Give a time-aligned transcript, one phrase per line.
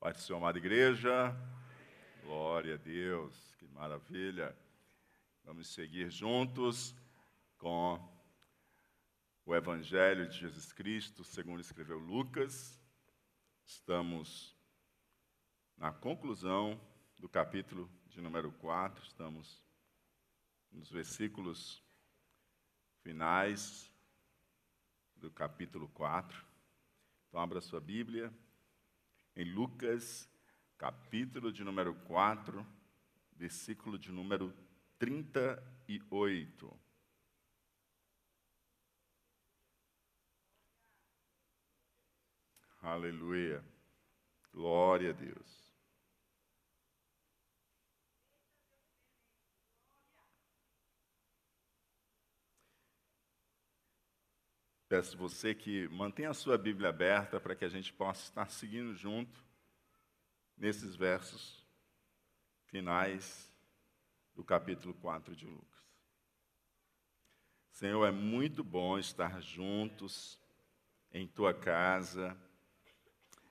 [0.00, 1.36] Pai do Senhor, amada igreja.
[2.22, 4.56] Glória a Deus, que maravilha.
[5.44, 6.96] Vamos seguir juntos
[7.58, 8.00] com
[9.44, 12.80] o Evangelho de Jesus Cristo, segundo escreveu Lucas.
[13.66, 14.56] Estamos
[15.76, 16.80] na conclusão
[17.18, 19.62] do capítulo de número 4, estamos
[20.72, 21.84] nos versículos
[23.02, 23.92] finais
[25.14, 26.42] do capítulo 4.
[27.28, 28.32] Então, abra sua Bíblia
[29.40, 30.28] em Lucas,
[30.76, 32.66] capítulo de número 4,
[33.32, 34.54] versículo de número
[34.98, 36.78] 38.
[42.82, 43.64] Aleluia.
[44.52, 45.59] Glória a Deus.
[54.90, 58.92] Peço você que mantenha a sua Bíblia aberta para que a gente possa estar seguindo
[58.92, 59.40] junto
[60.58, 61.64] nesses versos
[62.66, 63.54] finais
[64.34, 65.80] do capítulo 4 de Lucas.
[67.70, 70.40] Senhor, é muito bom estar juntos
[71.12, 72.36] em tua casa.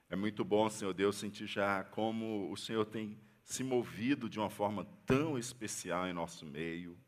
[0.10, 4.50] É muito bom, Senhor Deus, sentir já como o Senhor tem se movido de uma
[4.50, 7.00] forma tão especial em nosso meio.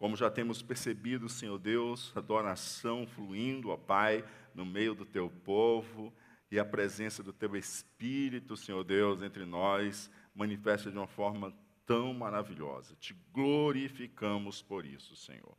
[0.00, 6.10] Como já temos percebido, Senhor Deus, adoração fluindo, ó Pai, no meio do teu povo
[6.50, 12.14] e a presença do teu Espírito, Senhor Deus, entre nós, manifesta de uma forma tão
[12.14, 12.96] maravilhosa.
[12.98, 15.54] Te glorificamos por isso, Senhor.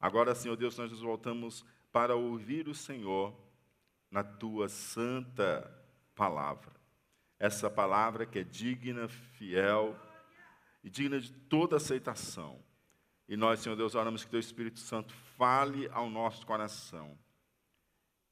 [0.00, 1.62] Agora, Senhor Deus, nós nos voltamos
[1.92, 3.38] para ouvir o Senhor
[4.10, 5.70] na tua santa
[6.14, 6.72] palavra.
[7.38, 9.94] Essa palavra que é digna, fiel
[10.82, 12.64] e digna de toda aceitação
[13.28, 17.16] e nós, Senhor Deus, oramos que Teu Espírito Santo fale ao nosso coração.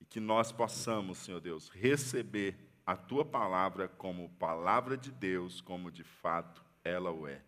[0.01, 5.91] E que nós possamos, Senhor Deus, receber a Tua palavra como palavra de Deus, como
[5.91, 7.43] de fato ela o é.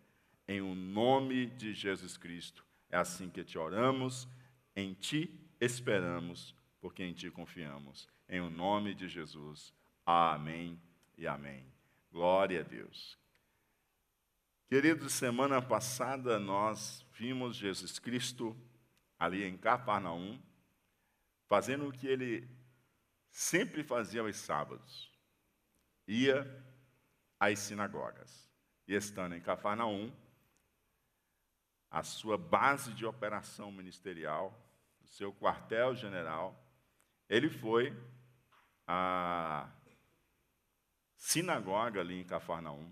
[0.47, 2.65] Em o nome de Jesus Cristo.
[2.89, 4.27] É assim que te oramos,
[4.75, 5.29] em Ti
[5.59, 8.07] esperamos, porque em Ti confiamos.
[8.27, 9.73] Em o nome de Jesus.
[10.05, 10.79] Amém
[11.17, 11.65] e amém.
[12.11, 13.17] Glória a Deus.
[14.67, 18.57] Queridos, semana passada nós vimos Jesus Cristo
[19.17, 20.41] ali em Cafarnaum,
[21.45, 22.49] fazendo o que ele
[23.29, 25.13] sempre fazia aos sábados.
[26.07, 26.65] Ia
[27.39, 28.49] às sinagogas.
[28.87, 30.11] E estando em Cafarnaum,
[31.91, 34.59] a sua base de operação ministerial,
[34.99, 36.59] o seu quartel-general,
[37.29, 37.95] ele foi
[38.87, 39.69] à
[41.15, 42.91] sinagoga ali em Cafarnaum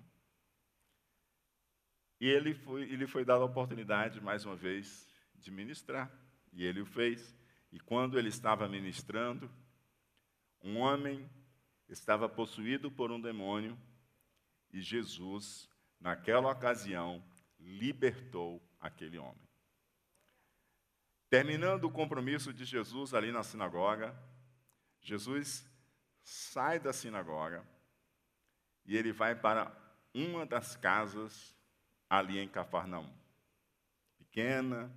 [2.23, 6.09] e ele foi, ele foi dado a oportunidade, mais uma vez, de ministrar.
[6.53, 7.35] E ele o fez.
[7.69, 9.51] E quando ele estava ministrando,
[10.61, 11.29] um homem
[11.89, 13.77] estava possuído por um demônio
[14.71, 15.69] e Jesus,
[15.99, 17.21] naquela ocasião,
[17.59, 19.45] libertou aquele homem.
[21.29, 24.17] Terminando o compromisso de Jesus ali na sinagoga,
[25.01, 25.69] Jesus
[26.23, 27.67] sai da sinagoga
[28.85, 29.75] e ele vai para
[30.13, 31.53] uma das casas
[32.17, 33.09] ali em Cafarnaum.
[34.19, 34.95] Pequena,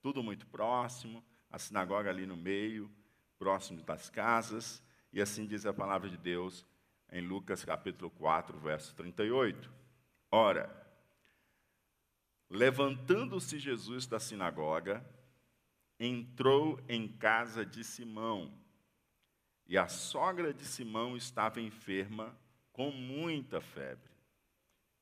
[0.00, 2.88] tudo muito próximo, a sinagoga ali no meio,
[3.36, 4.80] próximo das casas,
[5.12, 6.64] e assim diz a palavra de Deus
[7.10, 9.68] em Lucas capítulo 4, verso 38.
[10.30, 10.70] Ora,
[12.48, 15.04] levantando-se Jesus da sinagoga,
[15.98, 18.56] entrou em casa de Simão,
[19.66, 22.38] e a sogra de Simão estava enferma
[22.72, 24.12] com muita febre,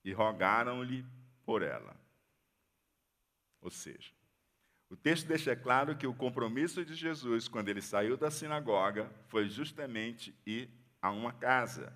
[0.02, 1.04] e rogaram-lhe
[1.44, 1.96] por ela.
[3.60, 4.12] Ou seja,
[4.90, 9.48] o texto deixa claro que o compromisso de Jesus, quando ele saiu da sinagoga, foi
[9.48, 10.68] justamente ir
[11.00, 11.92] a uma casa.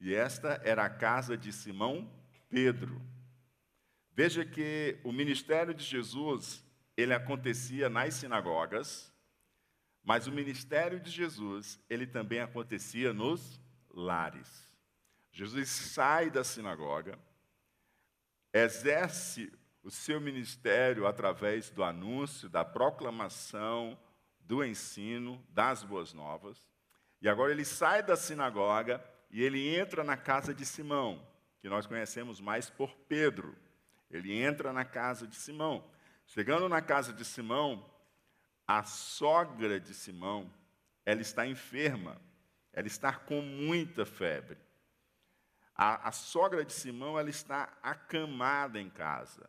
[0.00, 2.10] E esta era a casa de Simão
[2.48, 3.00] Pedro.
[4.12, 6.64] Veja que o ministério de Jesus,
[6.96, 9.12] ele acontecia nas sinagogas,
[10.02, 13.60] mas o ministério de Jesus, ele também acontecia nos
[13.90, 14.66] lares.
[15.30, 17.16] Jesus sai da sinagoga,
[18.52, 19.52] exerce
[19.82, 23.98] o seu ministério através do anúncio, da proclamação,
[24.40, 26.68] do ensino, das boas novas.
[27.20, 31.26] E agora ele sai da sinagoga e ele entra na casa de Simão,
[31.60, 33.56] que nós conhecemos mais por Pedro.
[34.10, 35.84] Ele entra na casa de Simão.
[36.26, 37.84] Chegando na casa de Simão,
[38.66, 40.52] a sogra de Simão,
[41.04, 42.20] ela está enferma,
[42.72, 44.58] ela está com muita febre.
[45.78, 49.48] A, a sogra de Simão ela está acamada em casa,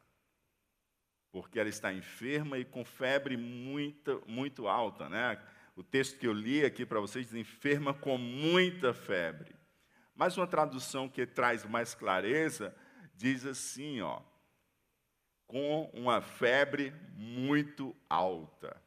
[1.31, 5.09] porque ela está enferma e com febre muito, muito alta.
[5.09, 5.41] Né?
[5.75, 9.55] O texto que eu li aqui para vocês diz enferma com muita febre.
[10.13, 12.75] Mas uma tradução que traz mais clareza
[13.15, 14.21] diz assim, ó,
[15.47, 18.79] com uma febre muito alta.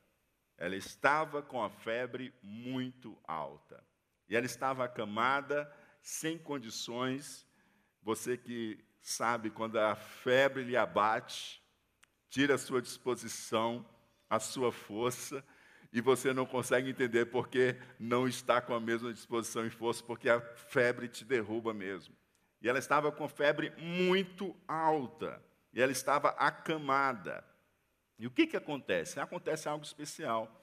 [0.56, 3.82] Ela estava com a febre muito alta.
[4.28, 5.70] E ela estava acamada,
[6.02, 7.46] sem condições.
[8.02, 11.62] Você que sabe, quando a febre lhe abate,
[12.28, 13.86] tira a sua disposição,
[14.28, 15.44] a sua força,
[15.92, 20.28] e você não consegue entender porque não está com a mesma disposição e força, porque
[20.28, 22.14] a febre te derruba mesmo.
[22.60, 27.44] E ela estava com febre muito alta e ela estava acamada.
[28.18, 29.18] E o que, que acontece?
[29.18, 30.61] Acontece algo especial.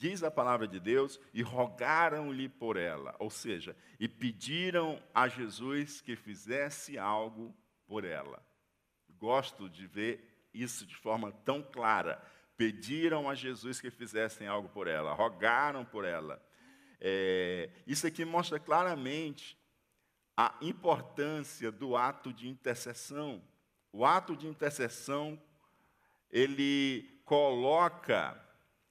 [0.00, 6.00] Diz a palavra de Deus, e rogaram-lhe por ela, ou seja, e pediram a Jesus
[6.00, 7.54] que fizesse algo
[7.86, 8.42] por ela.
[9.18, 12.18] Gosto de ver isso de forma tão clara.
[12.56, 16.42] Pediram a Jesus que fizessem algo por ela, rogaram por ela.
[16.98, 19.54] É, isso aqui mostra claramente
[20.34, 23.42] a importância do ato de intercessão.
[23.92, 25.38] O ato de intercessão,
[26.30, 28.48] ele coloca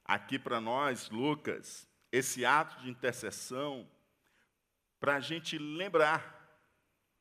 [0.10, 3.88] aqui para nós, Lucas, esse ato de intercessão,
[5.00, 6.36] para a gente lembrar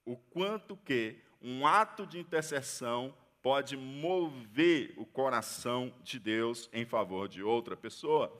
[0.06, 7.28] o quanto que um ato de intercessão pode mover o coração de Deus em favor
[7.28, 8.32] de outra pessoa.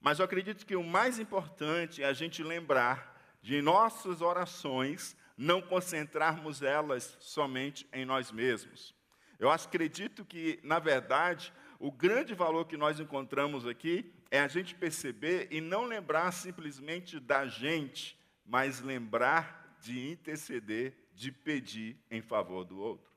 [0.00, 5.60] Mas eu acredito que o mais importante é a gente lembrar de nossas orações não
[5.60, 8.94] concentrarmos elas somente em nós mesmos.
[9.38, 14.74] Eu acredito que, na verdade, o grande valor que nós encontramos aqui é a gente
[14.74, 22.64] perceber e não lembrar simplesmente da gente, mas lembrar de interceder, de pedir em favor
[22.64, 23.10] do outro.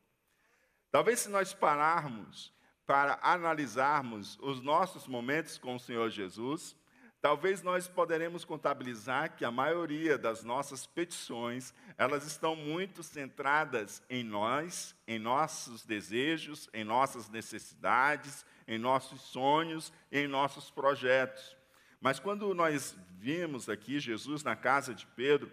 [0.92, 2.54] Talvez se nós pararmos
[2.86, 6.76] para analisarmos os nossos momentos com o Senhor Jesus,
[7.22, 14.24] Talvez nós poderemos contabilizar que a maioria das nossas petições, elas estão muito centradas em
[14.24, 21.58] nós, em nossos desejos, em nossas necessidades, em nossos sonhos, em nossos projetos.
[22.00, 25.52] Mas quando nós vimos aqui Jesus na casa de Pedro,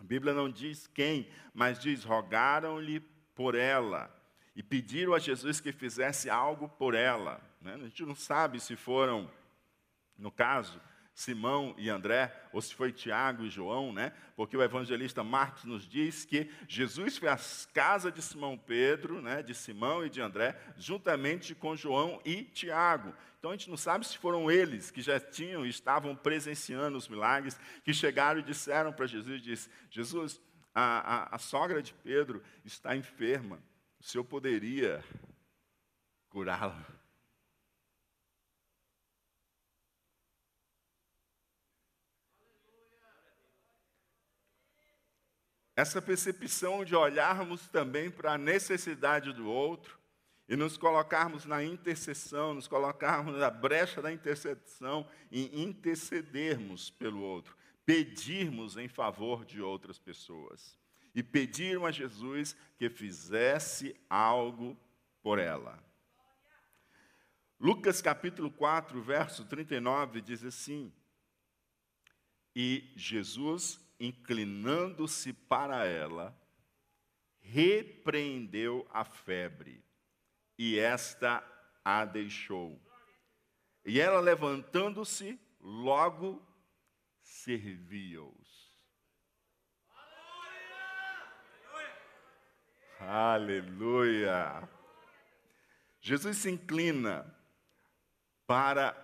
[0.00, 3.00] a Bíblia não diz quem, mas diz: rogaram-lhe
[3.34, 4.10] por ela
[4.56, 7.42] e pediram a Jesus que fizesse algo por ela.
[7.60, 7.74] Né?
[7.74, 9.30] A gente não sabe se foram
[10.18, 10.80] no caso,
[11.18, 14.12] Simão e André, ou se foi Tiago e João, né?
[14.36, 17.36] Porque o evangelista Marcos nos diz que Jesus foi à
[17.74, 23.12] casa de Simão Pedro, né, de Simão e de André, juntamente com João e Tiago.
[23.36, 27.08] Então a gente não sabe se foram eles que já tinham e estavam presenciando os
[27.08, 30.40] milagres, que chegaram e disseram para Jesus, Jesus,
[30.72, 33.60] a, a, a sogra de Pedro está enferma,
[33.98, 35.02] o senhor poderia
[36.28, 36.97] curá-la?
[45.78, 49.96] Essa percepção de olharmos também para a necessidade do outro
[50.48, 57.56] e nos colocarmos na intercessão, nos colocarmos na brecha da intercessão e intercedermos pelo outro,
[57.86, 60.76] pedirmos em favor de outras pessoas
[61.14, 64.76] e pediram a Jesus que fizesse algo
[65.22, 65.78] por ela.
[67.60, 70.92] Lucas capítulo 4, verso 39 diz assim:
[72.52, 76.36] E Jesus inclinando-se para ela,
[77.40, 79.84] repreendeu a febre,
[80.56, 81.42] e esta
[81.84, 82.80] a deixou.
[83.84, 86.46] E ela, levantando-se, logo
[87.22, 88.48] servia-os.
[93.00, 94.68] Aleluia!
[96.00, 97.34] Jesus se inclina
[98.46, 98.96] para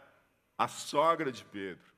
[0.58, 1.93] a sogra de Pedro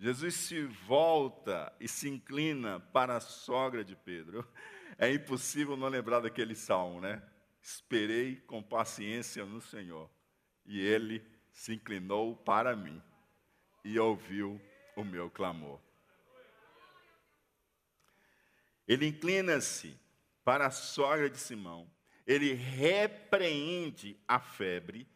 [0.00, 4.50] Jesus se volta e se inclina para a sogra de Pedro.
[4.96, 7.22] É impossível não lembrar daquele salmo, né?
[7.60, 10.10] Esperei com paciência no Senhor,
[10.64, 13.02] e ele se inclinou para mim
[13.84, 14.58] e ouviu
[14.96, 15.78] o meu clamor.
[18.88, 19.94] Ele inclina-se
[20.42, 21.90] para a sogra de Simão,
[22.26, 25.06] ele repreende a febre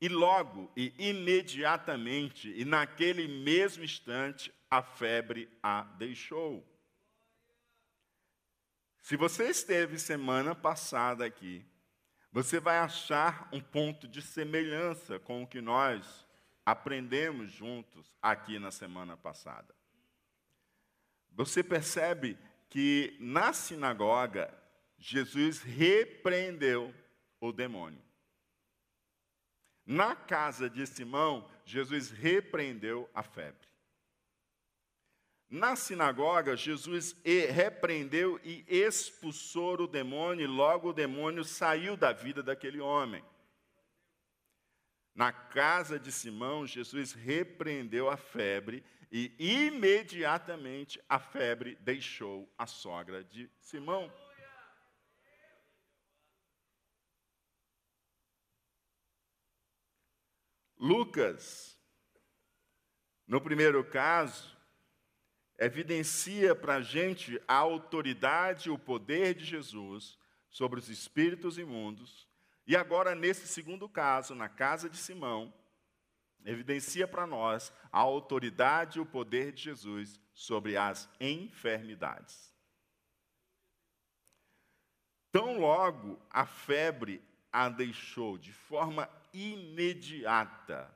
[0.00, 6.64] e logo e imediatamente, e naquele mesmo instante, a febre a deixou.
[9.02, 11.64] Se você esteve semana passada aqui,
[12.30, 16.26] você vai achar um ponto de semelhança com o que nós
[16.64, 19.74] aprendemos juntos aqui na semana passada.
[21.30, 22.36] Você percebe
[22.68, 24.52] que na sinagoga,
[24.98, 26.94] Jesus repreendeu
[27.40, 28.02] o demônio.
[29.90, 33.66] Na casa de Simão, Jesus repreendeu a febre.
[35.48, 42.42] Na sinagoga, Jesus repreendeu e expulsou o demônio, e logo o demônio saiu da vida
[42.42, 43.24] daquele homem.
[45.14, 53.24] Na casa de Simão, Jesus repreendeu a febre e imediatamente a febre deixou a sogra
[53.24, 54.12] de Simão.
[60.78, 61.76] Lucas,
[63.26, 64.56] no primeiro caso,
[65.58, 70.16] evidencia para a gente a autoridade e o poder de Jesus
[70.48, 72.28] sobre os espíritos imundos.
[72.66, 75.52] E agora, nesse segundo caso, na casa de Simão,
[76.44, 82.54] evidencia para nós a autoridade e o poder de Jesus sobre as enfermidades.
[85.32, 90.92] Tão logo a febre a deixou de forma imediata,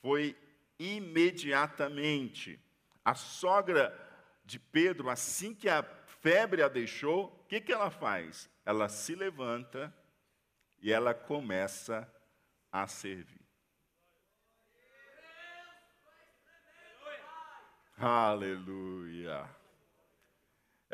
[0.00, 0.36] foi
[0.78, 2.60] imediatamente.
[3.04, 3.94] A sogra
[4.44, 8.50] de Pedro, assim que a febre a deixou, o que, que ela faz?
[8.64, 9.94] Ela se levanta
[10.80, 12.12] e ela começa
[12.70, 13.46] a servir.
[17.98, 19.48] Aleluia.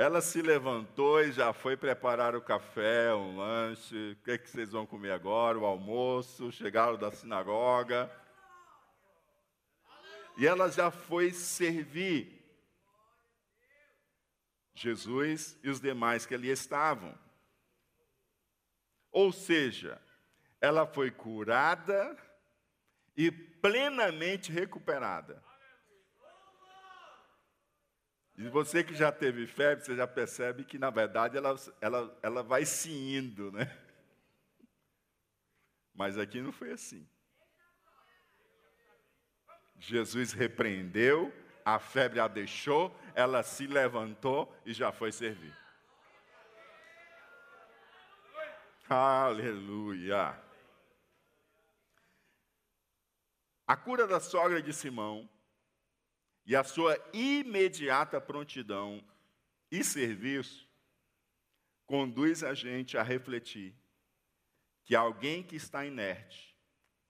[0.02, 4.16] Ela se levantou e já foi preparar o café, um lanche.
[4.20, 5.56] O que, é que vocês vão comer agora?
[5.56, 6.50] O almoço.
[6.50, 8.10] Chegaram da sinagoga.
[10.36, 12.44] E ela já foi servir
[14.74, 17.16] Jesus e os demais que ali estavam.
[19.12, 20.02] Ou seja,
[20.60, 22.18] ela foi curada
[23.16, 25.40] e plenamente recuperada.
[28.36, 32.42] E você que já teve febre, você já percebe que, na verdade, ela, ela, ela
[32.42, 33.78] vai se indo, né?
[35.94, 37.06] Mas aqui não foi assim.
[39.78, 41.32] Jesus repreendeu,
[41.64, 45.54] a febre a deixou, ela se levantou e já foi servir.
[48.88, 50.40] Aleluia.
[53.66, 55.28] A cura da sogra de Simão
[56.44, 59.02] e a sua imediata prontidão
[59.70, 60.68] e serviço
[61.86, 63.74] conduz a gente a refletir
[64.84, 66.56] que alguém que está inerte,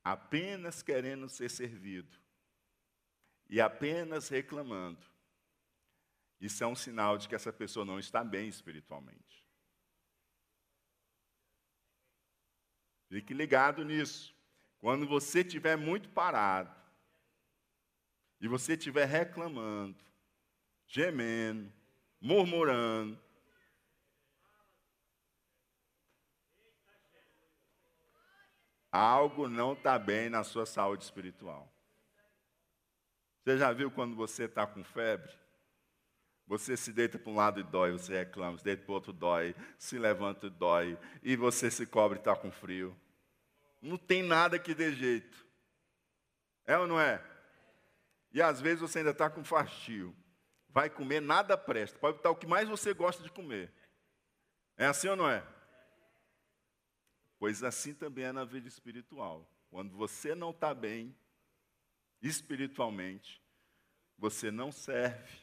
[0.05, 2.19] apenas querendo ser servido
[3.49, 5.07] e apenas reclamando,
[6.41, 9.47] isso é um sinal de que essa pessoa não está bem espiritualmente.
[13.09, 14.35] Fique ligado nisso.
[14.79, 16.75] Quando você estiver muito parado,
[18.43, 19.97] e você estiver reclamando,
[20.85, 21.73] gemendo,
[22.21, 23.17] murmurando,
[28.91, 31.73] algo não está bem na sua saúde espiritual.
[33.45, 35.33] Você já viu quando você está com febre?
[36.49, 39.13] Você se deita para um lado e dói, você reclama, se deita para o outro
[39.13, 42.97] dói, se levanta e dói, e você se cobre e está com frio.
[43.81, 45.47] Não tem nada que dê jeito.
[46.67, 47.32] É ou não é?
[48.33, 50.17] E às vezes você ainda está com fastio.
[50.69, 51.99] Vai comer, nada presta.
[51.99, 53.73] Pode botar o que mais você gosta de comer.
[54.77, 55.47] É assim ou não é?
[57.39, 59.51] Pois assim também é na vida espiritual.
[59.69, 61.15] Quando você não está bem,
[62.23, 63.43] espiritualmente,
[64.17, 65.41] você não serve,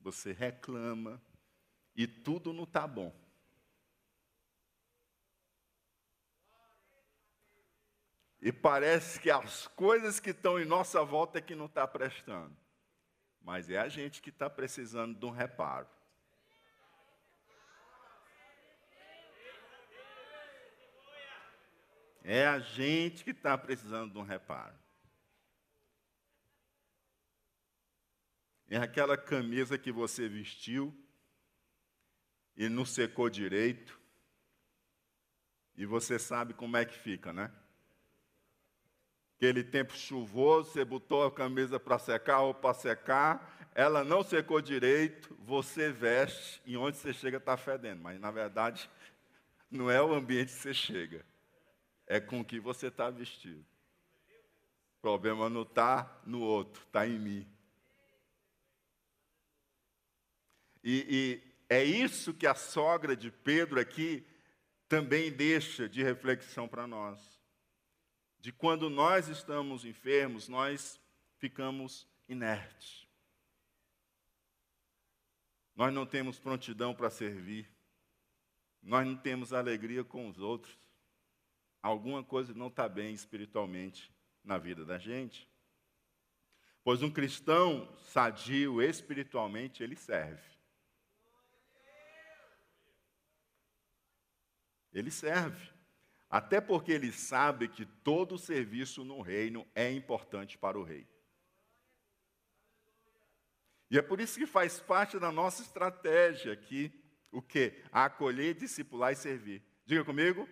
[0.00, 1.22] você reclama,
[1.94, 3.14] e tudo não está bom.
[8.42, 12.56] E parece que as coisas que estão em nossa volta é que não está prestando.
[13.40, 15.86] Mas é a gente que está precisando de um reparo.
[22.24, 24.76] É a gente que está precisando de um reparo.
[28.68, 30.92] É aquela camisa que você vestiu
[32.56, 34.00] e não secou direito.
[35.76, 37.61] E você sabe como é que fica, né?
[39.42, 44.60] Aquele tempo chuvoso, você botou a camisa para secar ou para secar, ela não secou
[44.60, 48.00] direito, você veste e onde você chega está fedendo.
[48.00, 48.88] Mas na verdade,
[49.68, 51.26] não é o ambiente que você chega,
[52.06, 53.66] é com o que você está vestido.
[54.98, 57.48] O problema não está no outro, está em mim.
[60.84, 64.24] E, e é isso que a sogra de Pedro aqui
[64.88, 67.31] também deixa de reflexão para nós
[68.42, 71.00] de quando nós estamos enfermos, nós
[71.38, 73.06] ficamos inertes.
[75.76, 77.70] Nós não temos prontidão para servir.
[78.82, 80.76] Nós não temos alegria com os outros.
[81.80, 85.48] Alguma coisa não está bem espiritualmente na vida da gente.
[86.82, 90.50] Pois um cristão sadio espiritualmente, ele serve.
[94.92, 95.71] Ele serve.
[96.32, 101.06] Até porque ele sabe que todo serviço no reino é importante para o rei.
[103.90, 106.90] E é por isso que faz parte da nossa estratégia aqui,
[107.30, 107.84] o quê?
[107.92, 109.62] Acolher, discipular e servir.
[109.84, 110.48] Diga comigo.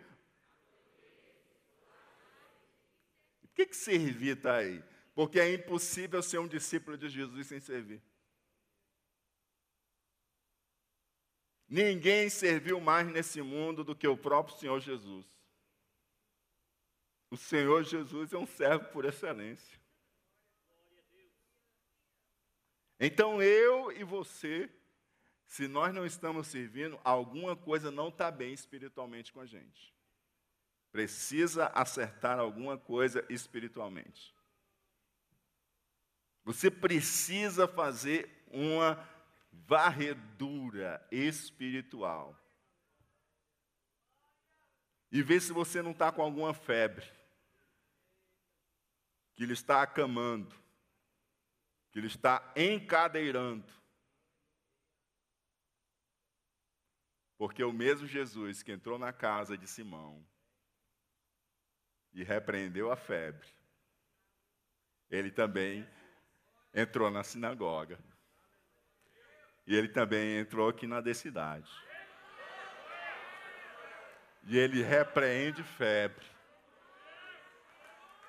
[3.40, 4.84] Por que, que servir está aí?
[5.14, 8.02] Porque é impossível ser um discípulo de Jesus sem servir.
[11.66, 15.39] Ninguém serviu mais nesse mundo do que o próprio Senhor Jesus.
[17.30, 19.78] O Senhor Jesus é um servo por excelência.
[22.98, 24.68] Então eu e você,
[25.46, 29.94] se nós não estamos servindo, alguma coisa não está bem espiritualmente com a gente.
[30.92, 34.34] Precisa acertar alguma coisa espiritualmente.
[36.44, 39.08] Você precisa fazer uma
[39.52, 42.36] varredura espiritual.
[45.12, 47.06] E ver se você não está com alguma febre,
[49.40, 50.54] que ele está acamando,
[51.90, 53.72] que ele está encadeirando.
[57.38, 60.22] Porque o mesmo Jesus que entrou na casa de Simão
[62.12, 63.48] e repreendeu a febre,
[65.08, 65.88] ele também
[66.74, 67.98] entrou na sinagoga
[69.66, 71.72] e ele também entrou aqui na decidade.
[74.42, 76.29] E ele repreende febre.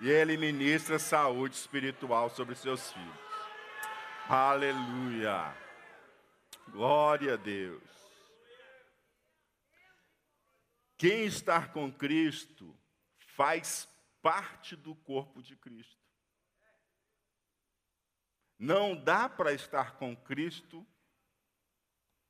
[0.01, 3.19] E ele ministra saúde espiritual sobre seus filhos.
[4.27, 5.55] Aleluia.
[6.69, 7.83] Glória a Deus.
[10.97, 12.75] Quem está com Cristo
[13.35, 13.87] faz
[14.23, 16.01] parte do corpo de Cristo.
[18.57, 20.85] Não dá para estar com Cristo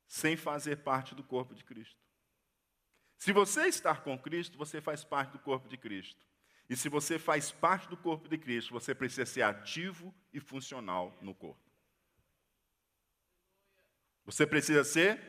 [0.06, 2.00] sem fazer parte do corpo de Cristo.
[3.16, 6.31] Se você estar com Cristo, você faz parte do corpo de Cristo.
[6.72, 11.14] E se você faz parte do corpo de Cristo, você precisa ser ativo e funcional
[11.20, 11.70] no corpo.
[14.24, 15.20] Você precisa ser.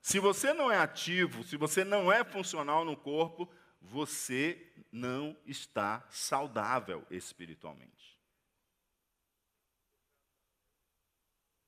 [0.00, 3.52] Se você não é ativo, se você não é funcional no corpo,
[3.82, 8.16] você não está saudável espiritualmente.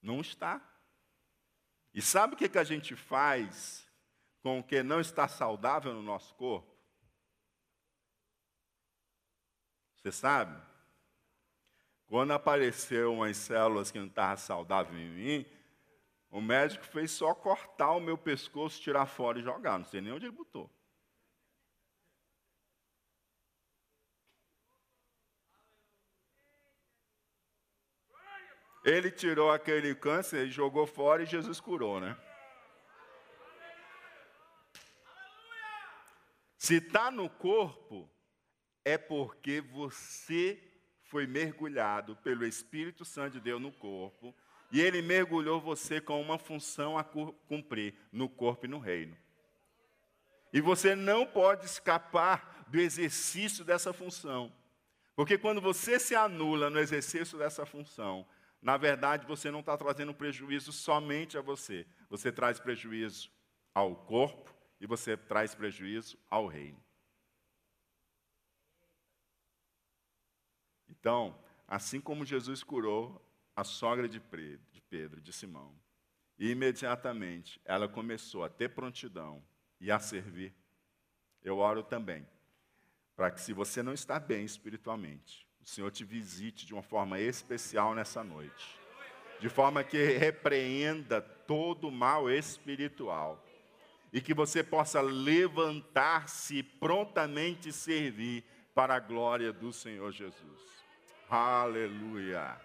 [0.01, 0.65] Não está.
[1.93, 3.85] E sabe o que, que a gente faz
[4.41, 6.70] com o que não está saudável no nosso corpo?
[10.03, 10.61] Você sabe?
[12.07, 15.47] Quando apareceu umas células que não estavam saudáveis em mim,
[16.31, 19.79] o médico fez só cortar o meu pescoço, tirar fora e jogar.
[19.79, 20.71] Não sei nem onde ele botou.
[28.83, 32.17] Ele tirou aquele câncer e jogou fora e Jesus curou, né?
[36.57, 38.11] Se está no corpo,
[38.85, 40.63] é porque você
[41.05, 44.35] foi mergulhado pelo Espírito Santo de Deus no corpo,
[44.71, 49.17] e ele mergulhou você com uma função a cumprir no corpo e no reino.
[50.53, 54.53] E você não pode escapar do exercício dessa função.
[55.17, 58.27] Porque quando você se anula no exercício dessa função,
[58.63, 63.31] na verdade, você não está trazendo prejuízo somente a você, você traz prejuízo
[63.75, 66.81] ao corpo e você traz prejuízo ao reino.
[71.01, 71.37] Então,
[71.67, 73.21] assim como Jesus curou
[73.57, 74.21] a sogra de
[74.89, 75.75] Pedro, de Simão,
[76.39, 79.43] e imediatamente ela começou a ter prontidão
[79.81, 80.55] e a servir,
[81.43, 82.27] eu oro também,
[83.17, 87.19] para que se você não está bem espiritualmente, o Senhor te visite de uma forma
[87.19, 88.79] especial nessa noite.
[89.39, 93.43] De forma que repreenda todo o mal espiritual.
[94.13, 100.80] E que você possa levantar-se e prontamente servir para a glória do Senhor Jesus.
[101.31, 102.61] Aleluia.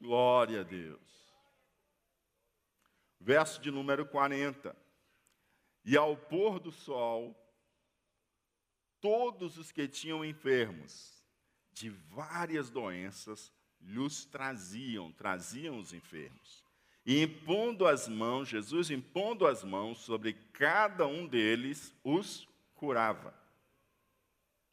[0.00, 0.98] Glória a Deus.
[3.20, 4.74] Verso de número 40.
[5.84, 7.36] E ao pôr do sol,
[9.02, 11.22] todos os que tinham enfermos,
[11.70, 16.64] de várias doenças lhes traziam, traziam os enfermos.
[17.04, 23.34] E impondo as mãos, Jesus impondo as mãos sobre cada um deles, os curava.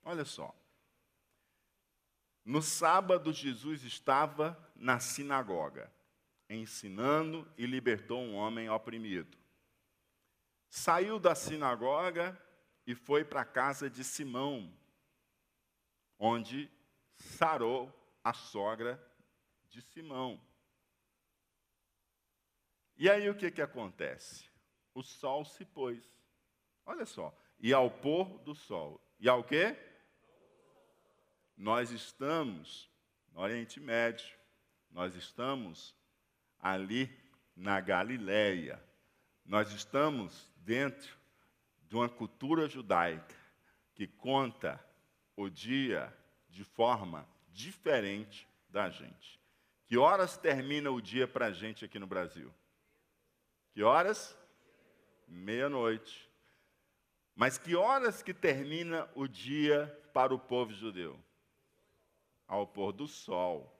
[0.01, 0.55] Olha só.
[2.47, 5.91] No sábado, Jesus estava na sinagoga,
[6.49, 9.38] ensinando e libertou um homem oprimido.
[10.69, 12.41] Saiu da sinagoga
[12.86, 14.73] e foi para a casa de Simão,
[16.17, 16.71] onde
[17.17, 18.97] sarou a sogra
[19.67, 20.41] de Simão.
[22.95, 24.49] E aí o que, que acontece?
[24.93, 26.01] O sol se pôs.
[26.86, 27.38] Olha só.
[27.60, 29.05] E ao pôr do sol.
[29.19, 29.75] E ao quê?
[31.58, 32.88] Nós estamos
[33.34, 34.38] no Oriente Médio.
[34.91, 35.96] Nós estamos
[36.60, 37.10] ali
[37.56, 38.80] na Galileia.
[39.43, 41.17] Nós estamos dentro
[41.88, 43.36] de uma cultura judaica
[43.96, 44.80] que conta
[45.36, 46.15] o dia
[46.48, 49.39] de forma diferente da gente.
[49.88, 52.54] Que horas termina o dia para a gente aqui no Brasil?
[53.72, 54.38] Que horas?
[55.28, 56.30] Meia-noite.
[57.36, 61.20] Mas que horas que termina o dia para o povo judeu?
[62.47, 63.73] Ao pôr do sol.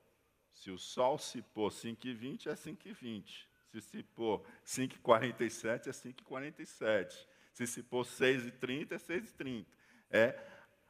[0.54, 3.46] Se o sol se pôr 5h20, é 5h20.
[3.72, 7.28] Se se pôr 5h47, é 5h47.
[7.54, 9.66] Se se pôr 6h30, é 6h30.
[10.10, 10.48] É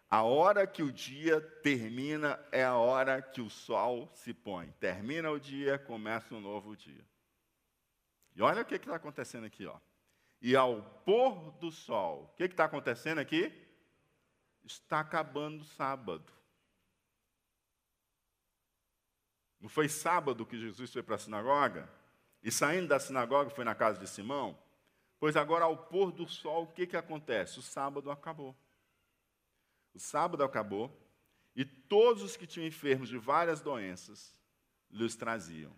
[0.10, 4.72] a hora que o dia termina é a hora que o sol se põe.
[4.80, 7.06] Termina o dia, começa um novo dia.
[8.34, 9.66] E olha o que está acontecendo aqui.
[9.66, 9.78] Ó.
[10.42, 13.52] E ao pôr do sol, o que está acontecendo aqui?
[14.64, 16.32] Está acabando o sábado.
[19.60, 21.90] Não foi sábado que Jesus foi para a sinagoga?
[22.44, 24.58] E saindo da sinagoga foi na casa de Simão?
[25.20, 27.60] Pois agora, ao pôr do sol, o que, que acontece?
[27.60, 28.56] O sábado acabou.
[29.94, 30.96] O sábado acabou
[31.56, 34.40] e todos os que tinham enfermos de várias doenças
[34.92, 35.76] lhes traziam.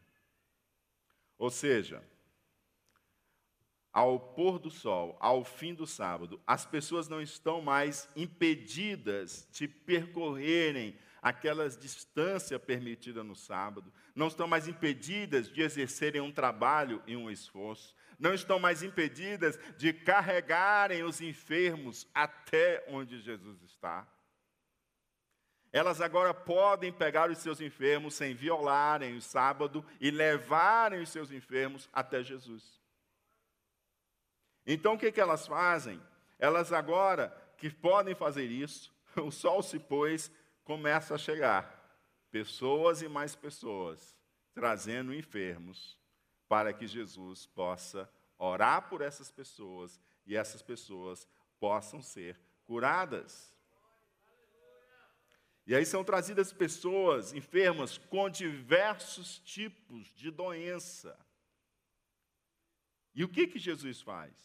[1.37, 2.03] Ou seja,
[3.93, 9.69] ao pôr do sol, ao fim do sábado, as pessoas não estão mais impedidas de
[9.69, 17.15] percorrerem aquelas distância permitida no sábado, não estão mais impedidas de exercerem um trabalho e
[17.15, 24.08] um esforço, não estão mais impedidas de carregarem os enfermos até onde Jesus está.
[25.71, 31.32] Elas agora podem pegar os seus enfermos sem violarem o sábado e levarem os seus
[31.32, 32.79] enfermos até Jesus.
[34.65, 36.01] Então o que, que elas fazem?
[36.39, 40.32] Elas agora que podem fazer isso, o sol se pôs,
[40.69, 41.65] começa a chegar
[42.29, 44.15] pessoas e mais pessoas
[44.53, 45.97] trazendo enfermos
[46.47, 51.27] para que Jesus possa orar por essas pessoas e essas pessoas
[51.60, 53.51] possam ser curadas.
[55.65, 61.17] E aí são trazidas pessoas enfermas com diversos tipos de doença.
[63.15, 64.36] E o que que Jesus faz?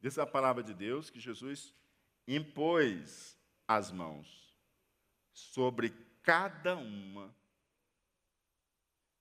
[0.00, 1.74] Diz a palavra de Deus que Jesus
[2.28, 4.47] impôs as mãos
[5.38, 5.90] sobre
[6.22, 7.34] cada uma.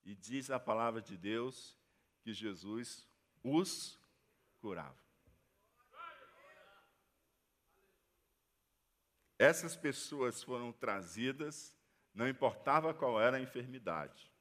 [0.03, 1.77] E diz a palavra de Deus
[2.21, 3.07] que Jesus
[3.43, 3.99] os
[4.59, 5.07] curava.
[9.39, 11.75] Essas pessoas foram trazidas,
[12.13, 14.31] não importava qual era a enfermidade.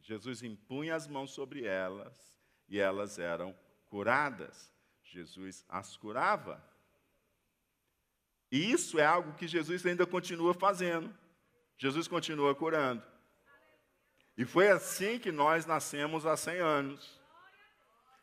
[0.00, 4.72] Jesus impunha as mãos sobre elas e elas eram curadas.
[5.02, 6.62] Jesus as curava.
[8.56, 11.14] E isso é algo que Jesus ainda continua fazendo.
[11.76, 13.02] Jesus continua curando.
[14.34, 17.20] E foi assim que nós nascemos há 100 anos,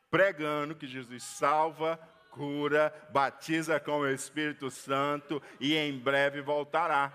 [0.09, 1.97] pregando que Jesus salva,
[2.31, 7.13] cura, batiza com o Espírito Santo e em breve voltará.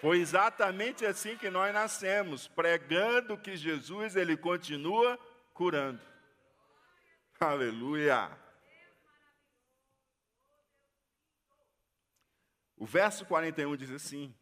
[0.00, 5.18] Foi exatamente assim que nós nascemos, pregando que Jesus ele continua
[5.52, 6.00] curando.
[7.40, 8.30] Aleluia.
[12.78, 14.34] O verso 41 diz assim: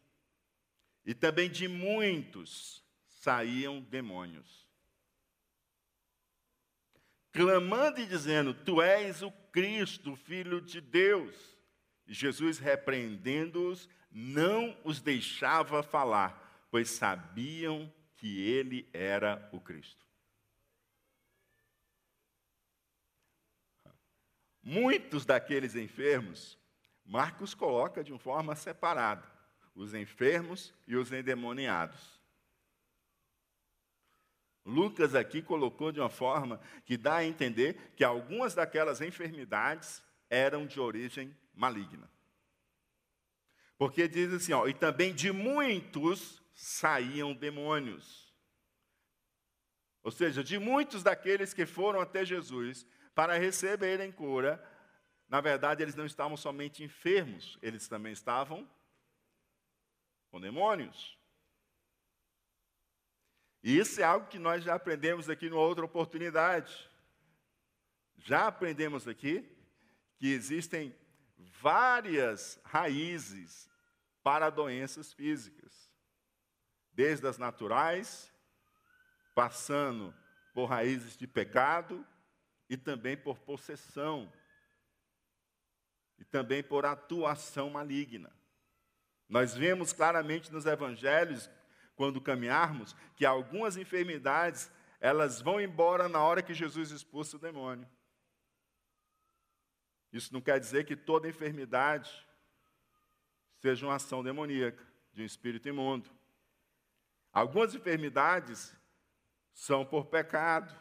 [1.05, 4.67] E também de muitos saíam demônios
[7.37, 11.55] clamando e dizendo: Tu és o Cristo, filho de Deus.
[12.07, 20.07] E Jesus, repreendendo-os, não os deixava falar, pois sabiam que ele era o Cristo.
[24.63, 26.59] Muitos daqueles enfermos,
[27.07, 29.27] Marcos coloca de uma forma separada:
[29.75, 32.17] os enfermos e os endemoniados.
[34.65, 40.67] Lucas aqui colocou de uma forma que dá a entender que algumas daquelas enfermidades eram
[40.67, 42.11] de origem maligna.
[43.79, 48.35] Porque diz assim, ó, e também de muitos saíam demônios.
[50.03, 54.63] Ou seja, de muitos daqueles que foram até Jesus para receberem cura,
[55.29, 58.69] na verdade eles não estavam somente enfermos, eles também estavam
[60.31, 61.19] com demônios.
[63.63, 66.89] E isso é algo que nós já aprendemos aqui numa outra oportunidade.
[68.19, 69.45] Já aprendemos aqui
[70.19, 70.95] que existem
[71.37, 73.69] várias raízes
[74.23, 75.91] para doenças físicas,
[76.93, 78.33] desde as naturais,
[79.35, 80.15] passando
[80.55, 82.07] por raízes de pecado
[82.69, 84.33] e também por possessão,
[86.19, 88.33] e também por atuação maligna.
[89.29, 91.51] Nós vemos claramente nos evangelhos,
[91.95, 97.89] quando caminharmos, que algumas enfermidades, elas vão embora na hora que Jesus expulsa o demônio.
[100.13, 102.11] Isso não quer dizer que toda enfermidade
[103.61, 106.09] seja uma ação demoníaca, de um espírito imundo.
[107.33, 108.75] Algumas enfermidades
[109.53, 110.75] são por pecado,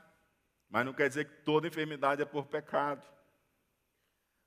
[0.70, 3.06] mas não quer dizer que toda enfermidade é por pecado.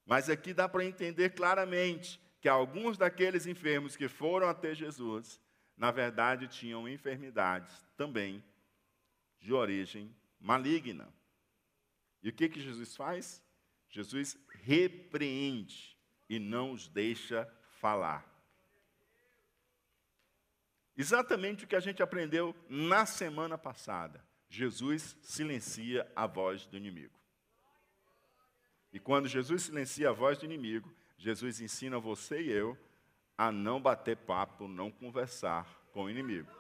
[0.09, 5.39] Mas aqui dá para entender claramente que alguns daqueles enfermos que foram até Jesus,
[5.77, 8.43] na verdade tinham enfermidades também
[9.39, 11.13] de origem maligna.
[12.23, 13.45] E o que, que Jesus faz?
[13.91, 15.95] Jesus repreende
[16.27, 18.27] e não os deixa falar.
[20.97, 24.25] Exatamente o que a gente aprendeu na semana passada.
[24.49, 27.19] Jesus silencia a voz do inimigo.
[28.93, 32.79] E quando Jesus silencia a voz do inimigo, Jesus ensina você e eu
[33.37, 36.51] a não bater papo, não conversar com o inimigo,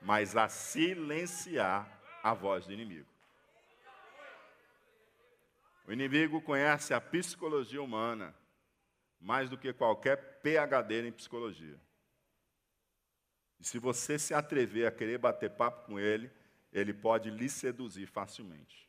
[0.00, 3.08] mas a silenciar a voz do inimigo.
[5.86, 8.34] O inimigo conhece a psicologia humana
[9.20, 11.78] mais do que qualquer PhD em psicologia.
[13.58, 16.30] E se você se atrever a querer bater papo com ele,
[16.72, 18.83] ele pode lhe seduzir facilmente.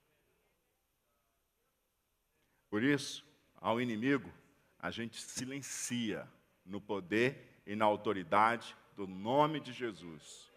[2.76, 4.30] Por isso, ao inimigo,
[4.78, 6.30] a gente silencia
[6.66, 10.52] no poder e na autoridade do nome de Jesus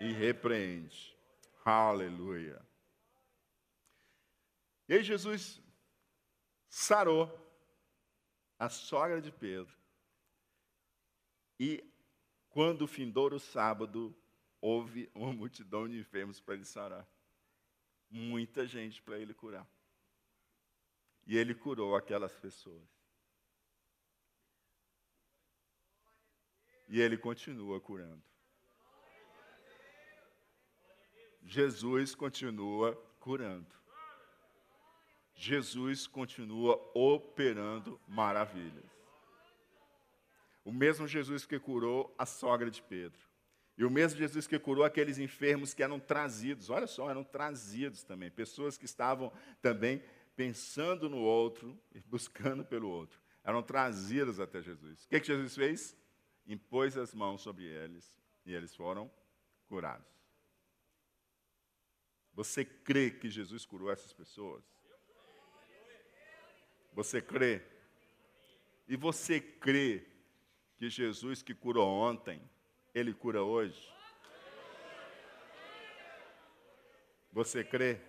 [0.00, 1.14] e repreende.
[1.62, 2.66] Aleluia.
[4.88, 5.60] E aí Jesus
[6.70, 7.30] sarou
[8.58, 9.76] a sogra de Pedro.
[11.60, 11.84] E
[12.48, 14.16] quando findou o sábado,
[14.58, 17.06] houve uma multidão de enfermos para ele sarar.
[18.08, 19.68] Muita gente para ele curar.
[21.26, 22.88] E ele curou aquelas pessoas.
[26.88, 28.22] E ele continua curando.
[31.42, 33.74] Jesus continua curando.
[35.34, 38.84] Jesus continua operando maravilhas.
[40.64, 43.20] O mesmo Jesus que curou a sogra de Pedro.
[43.78, 48.02] E o mesmo Jesus que curou aqueles enfermos que eram trazidos, olha só, eram trazidos
[48.02, 50.02] também, pessoas que estavam também
[50.36, 53.20] pensando no outro e buscando pelo outro.
[53.42, 55.04] Eram trazidas até Jesus.
[55.04, 55.96] O que, que Jesus fez?
[56.46, 59.10] impôs as mãos sobre eles e eles foram
[59.68, 60.06] curados.
[62.32, 64.64] Você crê que Jesus curou essas pessoas?
[66.92, 67.62] Você crê?
[68.86, 70.06] E você crê
[70.76, 72.40] que Jesus que curou ontem,
[72.94, 73.92] ele cura hoje?
[77.32, 78.00] Você crê?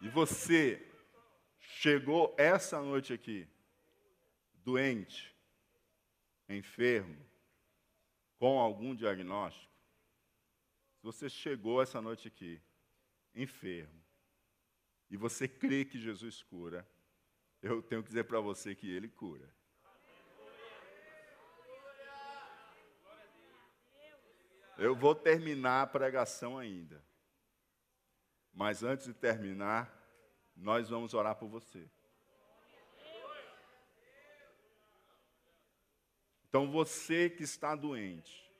[0.00, 0.84] E você
[1.58, 3.48] chegou essa noite aqui
[4.68, 5.34] doente,
[6.48, 7.18] enfermo,
[8.38, 9.72] com algum diagnóstico,
[10.96, 12.60] se você chegou essa noite aqui,
[13.34, 14.04] enfermo,
[15.10, 16.86] e você crê que Jesus cura,
[17.62, 19.48] eu tenho que dizer para você que Ele cura.
[24.76, 27.02] Eu vou terminar a pregação ainda.
[28.58, 29.88] Mas antes de terminar,
[30.56, 31.88] nós vamos orar por você.
[36.48, 38.52] Então você que está doente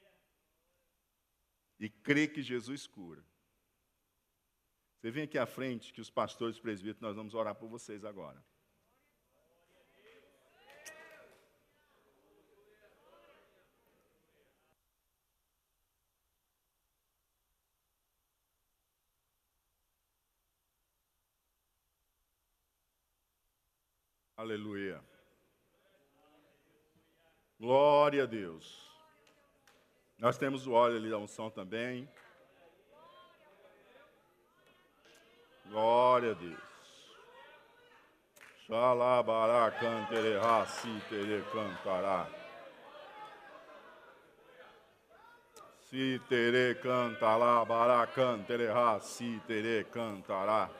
[1.80, 3.24] e crê que Jesus cura,
[5.00, 8.40] você vem aqui à frente que os pastores presbíteros nós vamos orar por vocês agora.
[24.38, 25.00] Aleluia.
[27.58, 28.88] Glória a Deus.
[30.16, 32.08] Nós temos o óleo ali da unção também.
[35.66, 37.18] Glória a Deus.
[38.64, 42.30] Xalabará cantere raci tere cantará.
[45.90, 50.70] Si tere cantará, bará cantere raci tere cantará.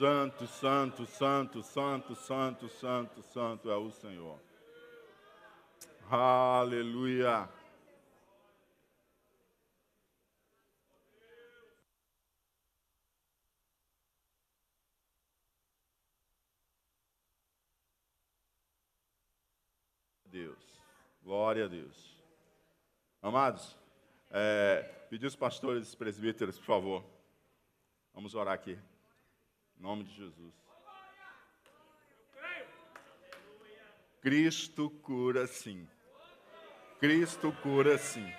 [0.00, 4.40] Santo, santo, santo, santo, santo, santo, santo é o Senhor.
[6.10, 7.46] Aleluia.
[20.24, 20.56] Deus.
[21.22, 22.16] Glória a Deus.
[23.20, 23.76] Amados,
[24.30, 27.04] é, pedir os pastores e presbíteros, por favor.
[28.14, 28.78] Vamos orar aqui.
[29.80, 30.52] Em nome de Jesus.
[34.20, 35.88] Cristo cura sim.
[37.00, 38.30] Cristo cura sim.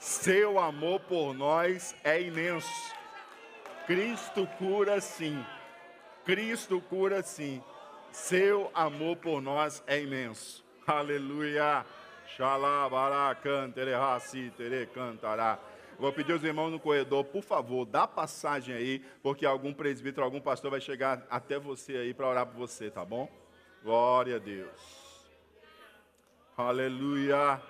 [0.00, 2.92] Seu amor por nós é imenso.
[3.86, 5.46] Cristo cura sim.
[6.24, 7.62] Cristo cura sim.
[8.10, 10.64] Seu amor por nós é imenso.
[10.84, 11.86] Aleluia.
[12.36, 13.92] Xalabara cantere
[14.56, 15.60] tere cantará.
[16.02, 20.40] Vou pedir aos irmãos no corredor, por favor, dá passagem aí, porque algum presbítero, algum
[20.40, 23.30] pastor vai chegar até você aí para orar por você, tá bom?
[23.84, 25.30] Glória a Deus.
[26.56, 27.62] Aleluia.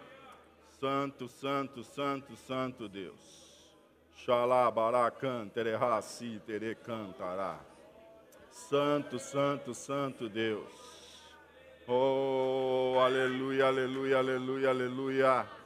[0.80, 3.68] Santo, santo, santo, santo Deus.
[4.24, 7.60] Xalabaracan, tererraci, tere cantará.
[8.50, 10.72] Santo, santo, santo Deus.
[11.86, 15.61] Oh, aleluia, aleluia, aleluia, aleluia.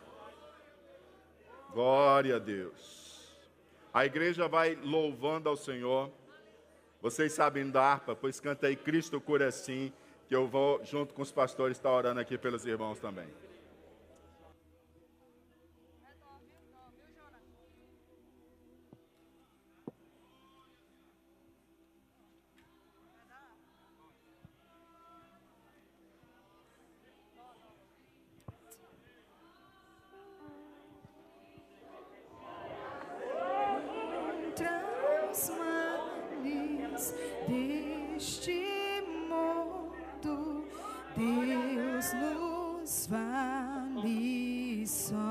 [1.77, 3.37] Glória a Deus.
[3.93, 6.11] A igreja vai louvando ao Senhor.
[7.03, 9.93] Vocês sabem da harpa, pois canta aí Cristo cura assim,
[10.27, 13.29] que eu vou junto com os pastores estar orando aqui pelos irmãos também.
[42.15, 45.26] nos vale só.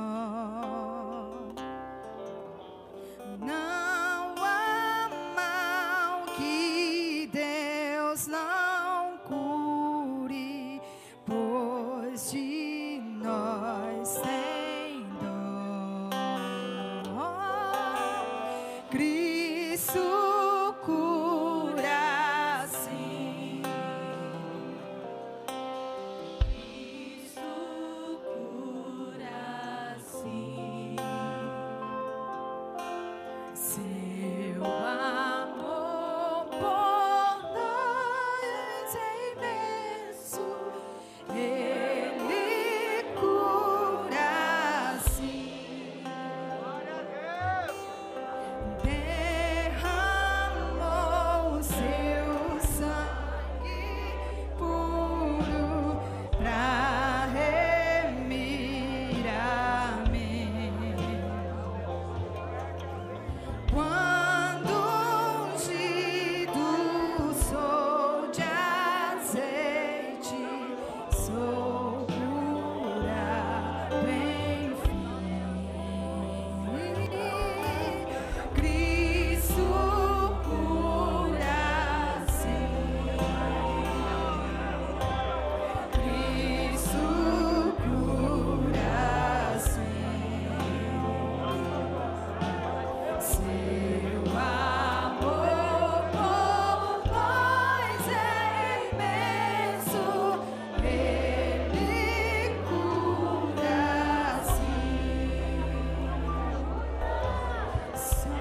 [108.06, 108.35] us.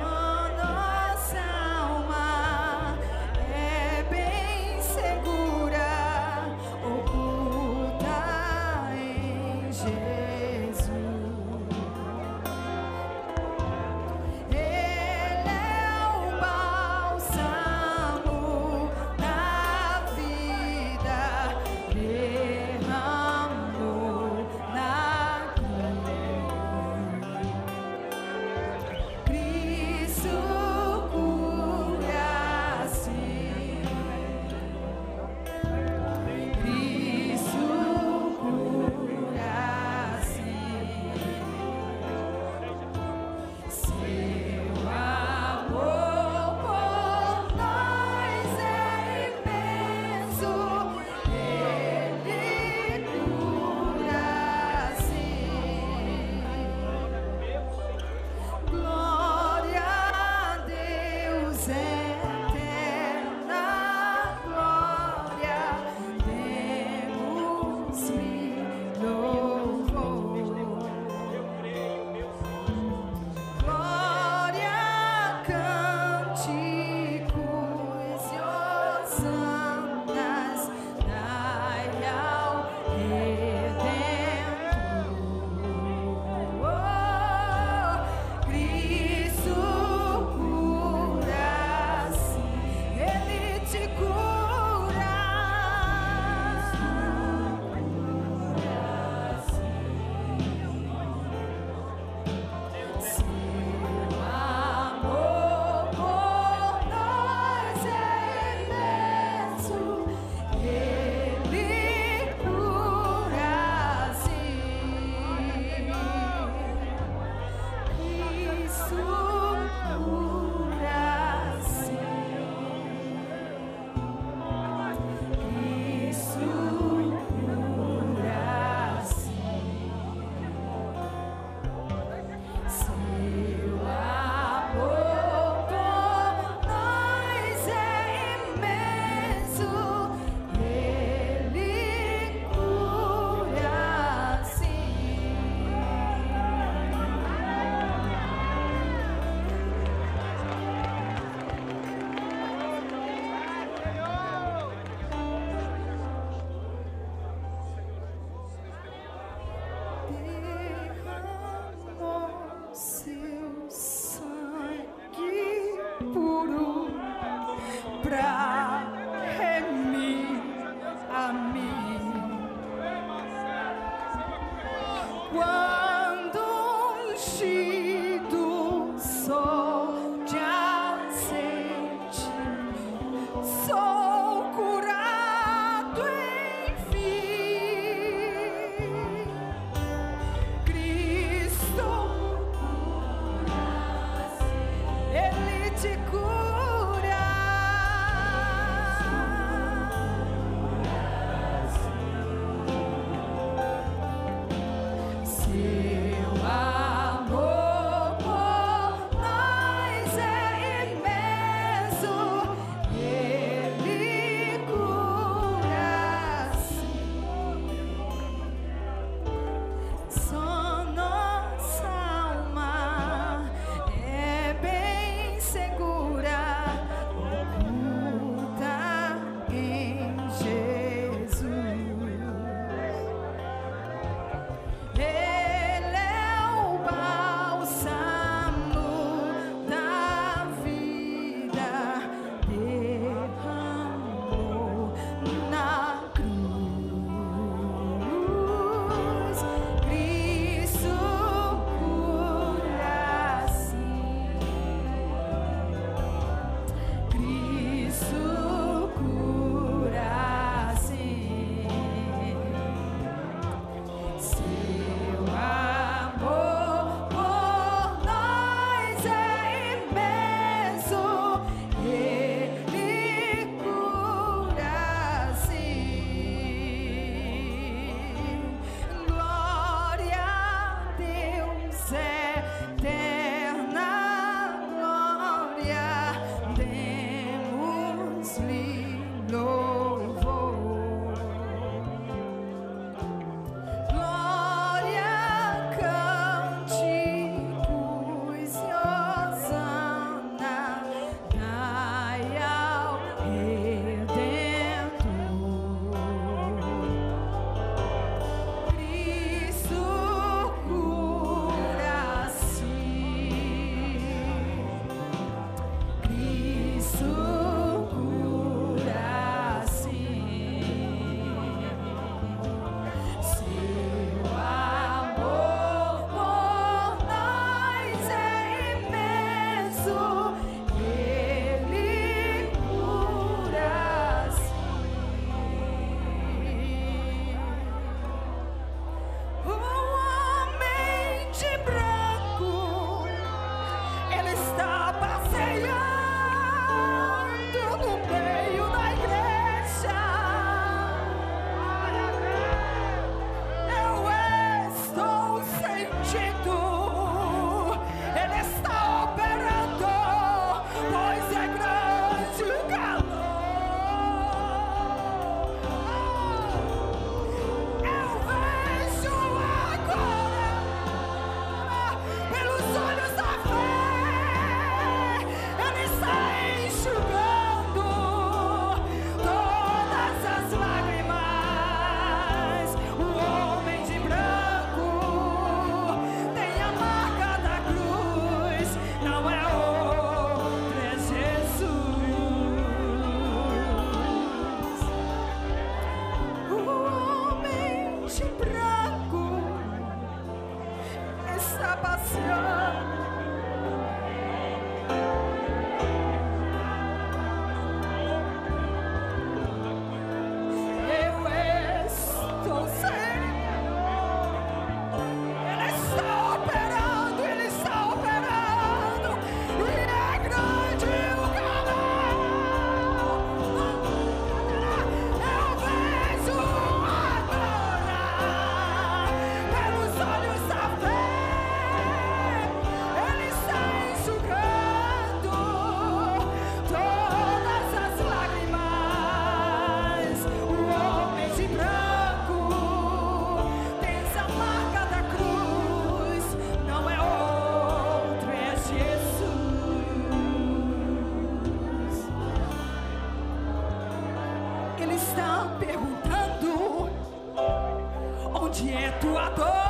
[459.05, 459.64] E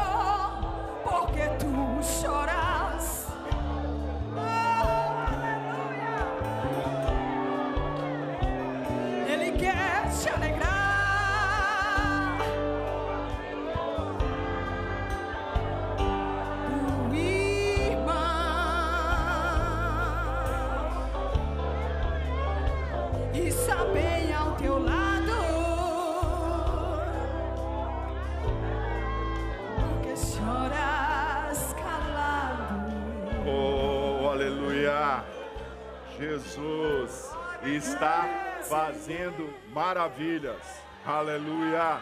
[41.06, 42.00] Aleluia!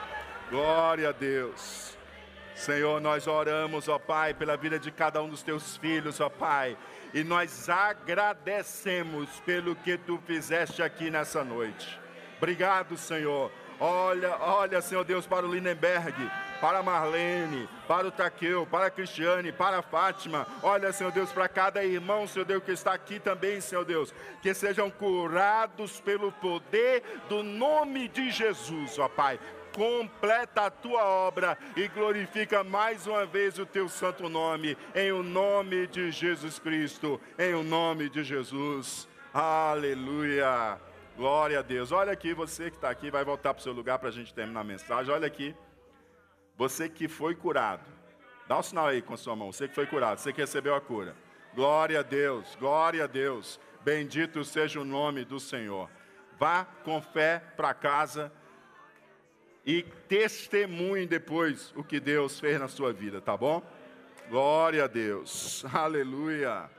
[0.48, 1.98] Glória a Deus.
[2.54, 6.76] Senhor, nós oramos, ó Pai, pela vida de cada um dos teus filhos, ó Pai,
[7.12, 11.98] e nós agradecemos pelo que tu fizeste aqui nessa noite.
[12.36, 13.50] Obrigado, Senhor.
[13.80, 16.14] Olha, olha, Senhor Deus, para o Lindenberg,
[16.62, 20.46] para Marlene, para o Taqueu, para a Cristiane, para a Fátima.
[20.62, 24.54] Olha, Senhor Deus, para cada irmão, Senhor Deus, que está aqui também, Senhor Deus, que
[24.54, 29.40] sejam curados pelo poder do nome de Jesus, ó Pai
[29.74, 35.22] completa a tua obra e glorifica mais uma vez o teu santo nome, em o
[35.22, 39.08] nome de Jesus Cristo, em o nome de Jesus.
[39.32, 40.78] Aleluia.
[41.16, 41.90] Glória a Deus.
[41.90, 44.34] Olha aqui, você que está aqui, vai voltar para o seu lugar para a gente
[44.34, 45.10] terminar a mensagem.
[45.10, 45.54] Olha aqui.
[46.56, 47.90] Você que foi curado.
[48.46, 49.52] Dá um sinal aí com a sua mão.
[49.52, 51.16] Você que foi curado, você que recebeu a cura.
[51.54, 53.60] Glória a Deus, glória a Deus.
[53.82, 55.90] Bendito seja o nome do Senhor.
[56.38, 58.32] Vá com fé para casa
[59.64, 63.62] e testemunhe depois o que Deus fez na sua vida, tá bom?
[64.28, 65.64] Glória a Deus.
[65.72, 66.70] Aleluia.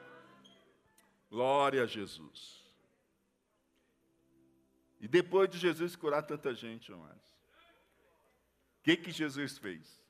[1.29, 2.63] Glória a Jesus.
[4.99, 7.32] E depois de Jesus curar tanta gente, amados,
[8.83, 10.03] que, que Jesus fez?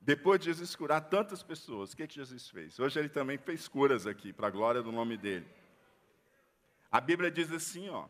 [0.00, 2.78] Depois de Jesus curar tantas pessoas, o que, que Jesus fez?
[2.78, 5.46] Hoje ele também fez curas aqui, para a glória do nome dele.
[6.90, 8.08] A Bíblia diz assim, ó.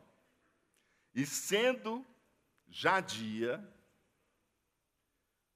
[1.13, 2.07] E sendo
[2.69, 3.67] já dia,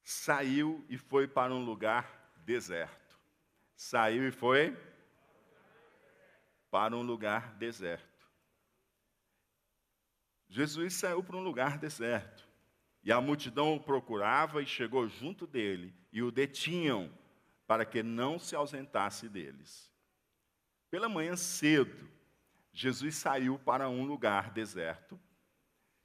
[0.03, 3.17] saiu e foi para um lugar deserto.
[3.77, 4.77] Saiu e foi
[6.73, 8.29] para um lugar deserto.
[10.49, 12.52] Jesus saiu para um lugar deserto.
[13.03, 17.13] E a multidão o procurava e chegou junto dele e o detinham
[17.67, 19.91] para que não se ausentasse deles.
[20.91, 22.09] Pela manhã cedo,
[22.73, 25.19] Jesus saiu para um lugar deserto.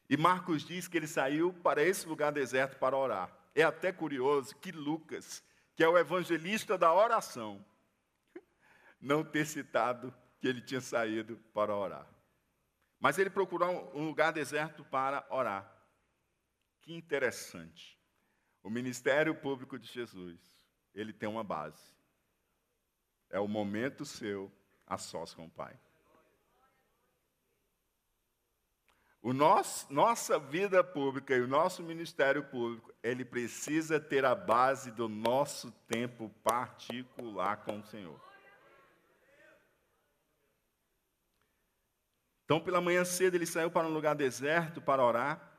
[0.10, 3.32] E Marcos diz que ele saiu para esse lugar deserto para orar.
[3.54, 5.44] É até curioso que Lucas,
[5.76, 7.64] que é o evangelista da oração,
[9.00, 12.08] não ter citado que ele tinha saído para orar.
[13.00, 15.77] Mas ele procurou um lugar deserto para orar.
[16.88, 18.00] Que interessante.
[18.64, 20.40] O ministério público de Jesus,
[20.96, 21.94] ele tem uma base.
[23.30, 24.50] É o momento seu
[24.86, 25.78] a sós com o Pai.
[29.22, 34.90] O nosso, nossa vida pública e o nosso ministério público, ele precisa ter a base
[34.90, 38.18] do nosso tempo particular com o Senhor.
[42.46, 45.57] Então, pela manhã cedo, ele saiu para um lugar deserto para orar,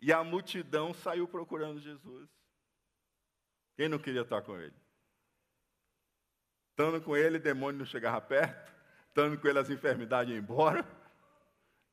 [0.00, 2.28] e a multidão saiu procurando Jesus.
[3.76, 4.74] Quem não queria estar com ele?
[6.70, 8.72] Estando com ele, demônio não chegava perto,
[9.08, 10.86] estando com ele, as enfermidades iam embora.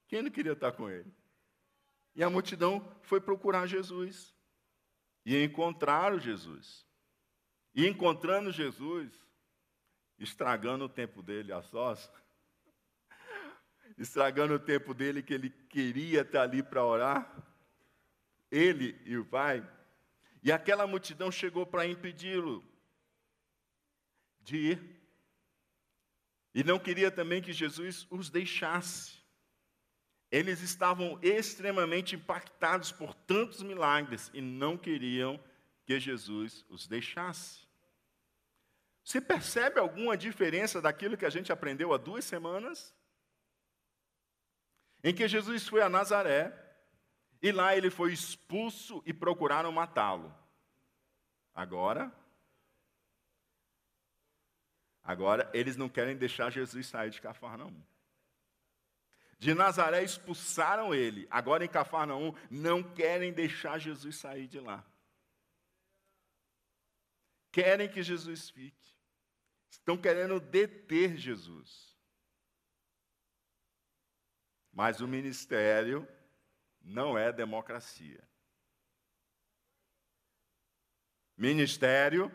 [0.08, 1.12] Quem não queria estar com ele?
[2.16, 4.34] E a multidão foi procurar Jesus.
[5.26, 6.88] E encontraram Jesus.
[7.76, 9.12] E encontrando Jesus,
[10.18, 12.10] estragando o tempo dele a sós,
[13.98, 17.47] estragando o tempo dele que ele queria estar ali para orar,
[18.52, 19.68] ele e o pai,
[20.44, 22.64] e aquela multidão chegou para impedi-lo
[24.42, 25.02] de ir.
[26.54, 29.18] E não queria também que Jesus os deixasse.
[30.32, 35.42] Eles estavam extremamente impactados por tantos milagres e não queriam
[35.86, 37.68] que Jesus os deixasse.
[39.04, 42.94] Você percebe alguma diferença daquilo que a gente aprendeu há duas semanas?
[45.04, 46.52] em que Jesus foi a Nazaré
[47.42, 50.34] e lá ele foi expulso e procuraram matá-lo.
[51.54, 52.12] Agora,
[55.04, 57.82] agora eles não querem deixar Jesus sair de Cafarnaum.
[59.40, 64.84] De Nazaré expulsaram ele, agora em Cafarnaum não querem deixar Jesus sair de lá.
[67.52, 68.96] Querem que Jesus fique.
[69.70, 71.96] Estão querendo deter Jesus.
[74.72, 76.08] Mas o ministério
[76.88, 78.26] não é democracia.
[81.36, 82.32] Ministério,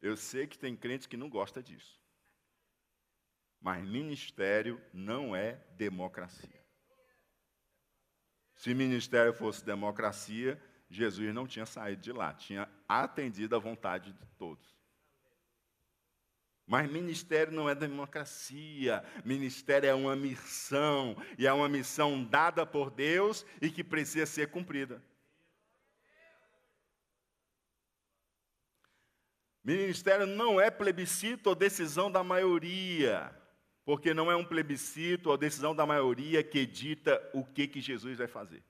[0.00, 2.00] eu sei que tem crente que não gosta disso.
[3.60, 6.60] Mas ministério não é democracia.
[8.56, 14.26] Se ministério fosse democracia, Jesus não tinha saído de lá, tinha atendido a vontade de
[14.36, 14.81] todos.
[16.72, 22.90] Mas ministério não é democracia, ministério é uma missão, e é uma missão dada por
[22.90, 25.04] Deus e que precisa ser cumprida.
[29.62, 33.30] Ministério não é plebiscito ou decisão da maioria,
[33.84, 38.16] porque não é um plebiscito ou decisão da maioria que dita o que, que Jesus
[38.16, 38.64] vai fazer.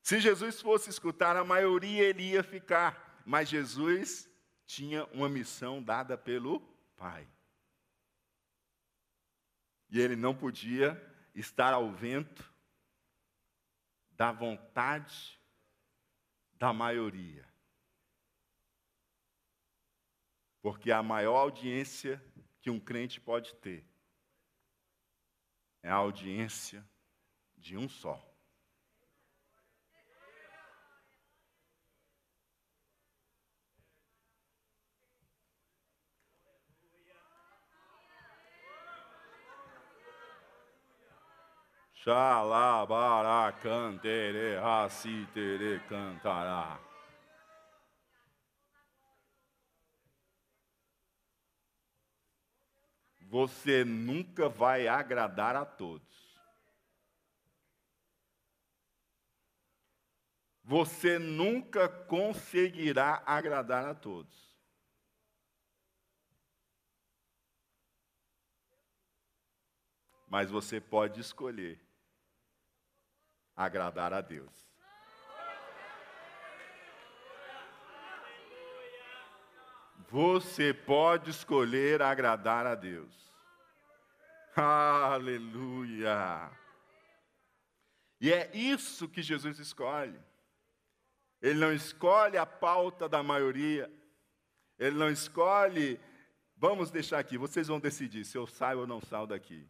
[0.00, 4.31] Se Jesus fosse escutar a maioria, ele ia ficar, mas Jesus
[4.74, 6.60] tinha uma missão dada pelo
[6.96, 7.28] Pai.
[9.90, 10.96] E ele não podia
[11.34, 12.50] estar ao vento
[14.12, 15.38] da vontade
[16.54, 17.46] da maioria.
[20.62, 22.24] Porque a maior audiência
[22.62, 23.86] que um crente pode ter
[25.82, 26.88] é a audiência
[27.58, 28.31] de um só.
[42.04, 44.56] Xalabara cantere,
[45.32, 46.80] tere cantará.
[53.32, 56.36] você nunca vai agradar a todos.
[60.62, 64.54] Você nunca conseguirá agradar a todos.
[70.28, 71.80] Mas você pode escolher
[73.56, 74.62] agradar a Deus.
[80.08, 83.32] Você pode escolher agradar a Deus.
[84.54, 86.50] Aleluia!
[88.20, 90.20] E é isso que Jesus escolhe.
[91.40, 93.90] Ele não escolhe a pauta da maioria.
[94.78, 95.98] Ele não escolhe.
[96.56, 99.68] Vamos deixar aqui, vocês vão decidir se eu saio ou não saio daqui.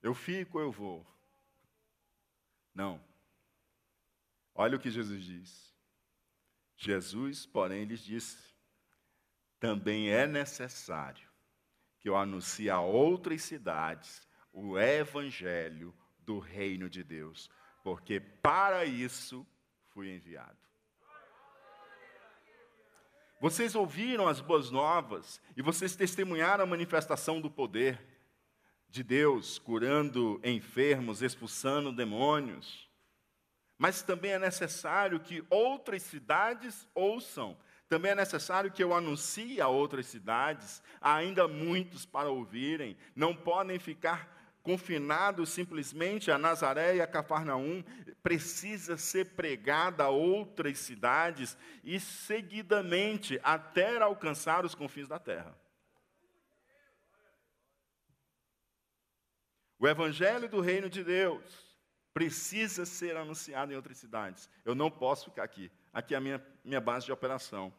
[0.00, 1.06] Eu fico ou eu vou.
[2.74, 3.02] Não.
[4.54, 5.74] Olha o que Jesus diz.
[6.76, 8.50] Jesus, porém, lhes disse:
[9.60, 11.28] também é necessário
[12.00, 17.50] que eu anuncie a outras cidades o evangelho do reino de Deus,
[17.84, 19.46] porque para isso
[19.90, 20.58] fui enviado.
[23.38, 28.00] Vocês ouviram as boas novas e vocês testemunharam a manifestação do poder
[28.90, 32.88] de Deus, curando enfermos, expulsando demônios.
[33.78, 37.56] Mas também é necessário que outras cidades ouçam
[37.90, 43.34] também é necessário que eu anuncie a outras cidades, há ainda muitos para ouvirem, não
[43.34, 47.82] podem ficar confinados simplesmente a Nazaré e a Cafarnaum,
[48.22, 55.52] precisa ser pregada a outras cidades e seguidamente até alcançar os confins da terra.
[59.80, 61.42] O evangelho do reino de Deus
[62.12, 64.46] precisa ser anunciado em outras cidades.
[64.62, 65.72] Eu não posso ficar aqui.
[65.90, 67.72] Aqui é a minha, minha base de operação.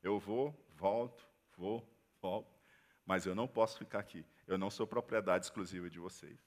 [0.00, 1.84] Eu vou, volto, vou,
[2.22, 2.56] volto.
[3.04, 4.24] Mas eu não posso ficar aqui.
[4.46, 6.38] Eu não sou propriedade exclusiva de vocês.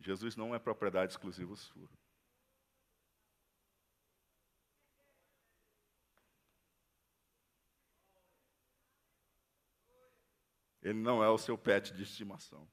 [0.00, 1.88] Jesus não é propriedade exclusiva sua.
[10.88, 12.66] Ele não é o seu pet de estimação.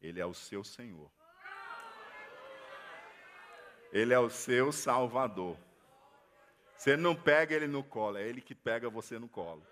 [0.00, 1.10] Ele é o seu Senhor.
[3.92, 5.56] Ele é o seu Salvador.
[6.76, 9.66] Você não pega ele no colo, é ele que pega você no colo.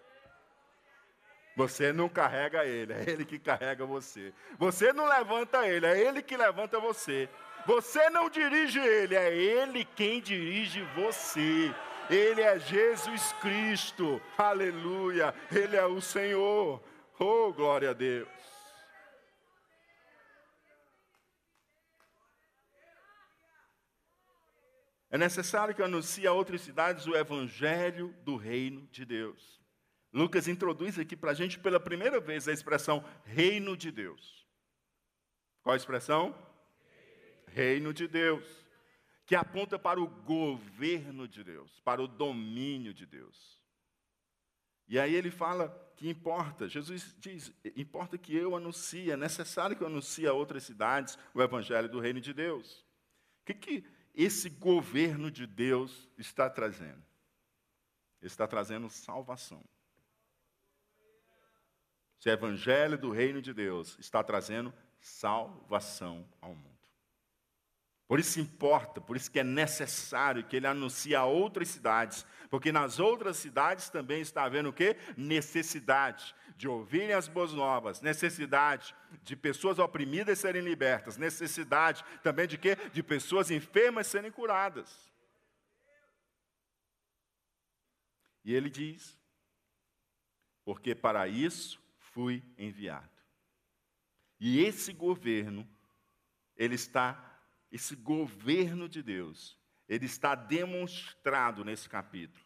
[1.57, 4.35] Você não carrega ele, é ele que carrega você.
[4.59, 7.29] Você não levanta ele, é ele que levanta você.
[7.65, 11.73] Você não dirige ele, é ele quem dirige você.
[12.11, 15.35] Ele é Jesus Cristo, aleluia.
[15.51, 16.83] Ele é o Senhor,
[17.19, 18.29] oh glória a Deus.
[25.11, 29.59] É necessário que anuncie a outras cidades o evangelho do reino de Deus.
[30.13, 34.47] Lucas introduz aqui para a gente pela primeira vez a expressão reino de Deus.
[35.63, 36.35] Qual a expressão?
[37.47, 38.68] Reino de Deus.
[39.29, 43.61] Que aponta para o governo de Deus, para o domínio de Deus.
[44.89, 45.69] E aí ele fala
[45.99, 50.63] que importa, Jesus diz: importa que eu anuncie, é necessário que eu anuncie a outras
[50.63, 52.87] cidades o evangelho do reino de Deus.
[53.43, 57.05] O que, que esse governo de Deus está trazendo?
[58.23, 59.63] Está trazendo salvação.
[62.19, 64.73] Esse evangelho do reino de Deus está trazendo
[65.03, 66.78] salvação ao mundo.
[68.09, 72.73] Por isso importa, por isso que é necessário que ele anuncie a outras cidades, porque
[72.73, 74.97] nas outras cidades também está havendo o quê?
[75.15, 82.57] Necessidade de ouvirem as boas novas, necessidade de pessoas oprimidas serem libertas, necessidade também de
[82.57, 82.77] quê?
[82.95, 85.13] De pessoas enfermas serem curadas.
[88.43, 89.19] E ele diz:
[90.65, 93.11] Porque para isso fui enviado.
[94.41, 95.69] E esse governo,
[96.57, 97.28] ele está
[97.71, 99.59] esse governo de Deus,
[99.89, 102.45] ele está demonstrado nesse capítulo,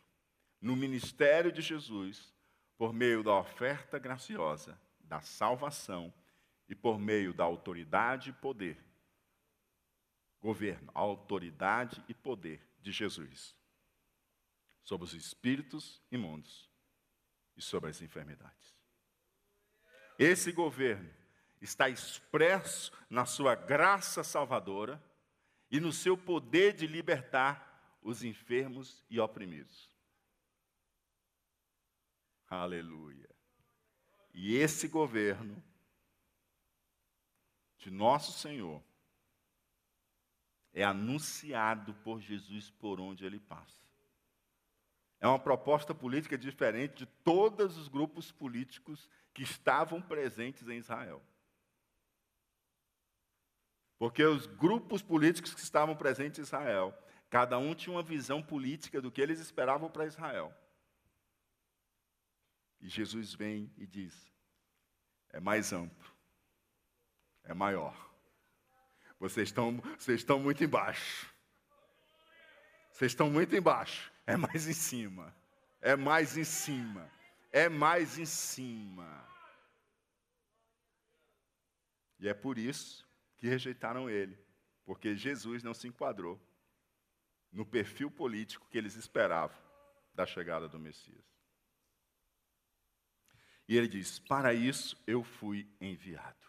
[0.61, 2.33] no ministério de Jesus,
[2.77, 6.13] por meio da oferta graciosa, da salvação
[6.69, 8.83] e por meio da autoridade e poder.
[10.41, 13.55] Governo, autoridade e poder de Jesus
[14.83, 16.69] sobre os espíritos imundos
[17.57, 18.75] e sobre as enfermidades.
[20.19, 21.11] Esse governo
[21.61, 25.03] está expresso na sua graça salvadora
[25.73, 29.91] e no seu poder de libertar os enfermos e oprimidos.
[32.47, 33.31] Aleluia.
[34.35, 35.63] E esse governo
[37.79, 38.83] de nosso Senhor
[40.75, 43.81] é anunciado por Jesus por onde ele passa.
[45.21, 51.23] É uma proposta política diferente de todos os grupos políticos que estavam presentes em Israel.
[54.03, 56.93] Porque os grupos políticos que estavam presentes em Israel,
[57.31, 60.53] cada um tinha uma visão política do que eles esperavam para Israel.
[62.81, 64.13] E Jesus vem e diz:
[65.31, 66.11] é mais amplo,
[67.45, 67.95] é maior.
[69.21, 71.33] Vocês estão, vocês estão muito embaixo.
[72.91, 74.11] Vocês estão muito embaixo.
[74.27, 75.33] É mais em cima.
[75.81, 77.09] É mais em cima.
[77.53, 79.25] É mais em cima.
[82.19, 83.12] E é por isso
[83.43, 84.39] que rejeitaram ele,
[84.85, 86.41] porque Jesus não se enquadrou
[87.51, 89.59] no perfil político que eles esperavam
[90.15, 91.25] da chegada do Messias.
[93.67, 96.47] E ele diz: Para isso eu fui enviado.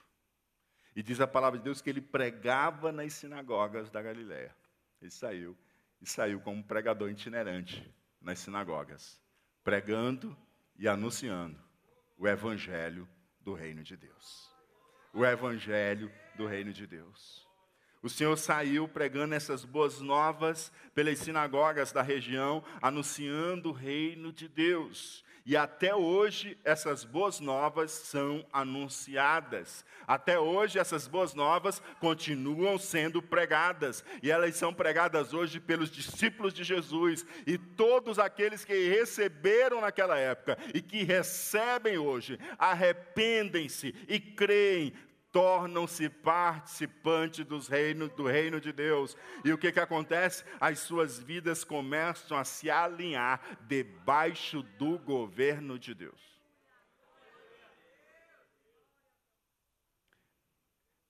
[0.95, 4.55] E diz a palavra de Deus que ele pregava nas sinagogas da Galiléia.
[5.01, 5.57] Ele saiu
[5.99, 7.91] e saiu como pregador itinerante
[8.21, 9.19] nas sinagogas,
[9.63, 10.37] pregando
[10.75, 11.59] e anunciando
[12.19, 13.09] o evangelho
[13.41, 14.52] do reino de Deus
[15.13, 17.47] o evangelho do reino de Deus.
[18.03, 24.49] O Senhor saiu pregando essas boas novas pelas sinagogas da região, anunciando o reino de
[24.49, 25.23] Deus.
[25.45, 29.85] E até hoje essas boas novas são anunciadas.
[30.05, 34.03] Até hoje essas boas novas continuam sendo pregadas.
[34.21, 40.17] E elas são pregadas hoje pelos discípulos de Jesus e todos aqueles que receberam naquela
[40.17, 44.93] época e que recebem hoje, arrependem-se e creem,
[45.33, 49.17] tornam-se participantes dos reinos, do reino de Deus.
[49.43, 50.45] E o que, que acontece?
[50.61, 56.21] As suas vidas começam a se alinhar debaixo do governo de Deus.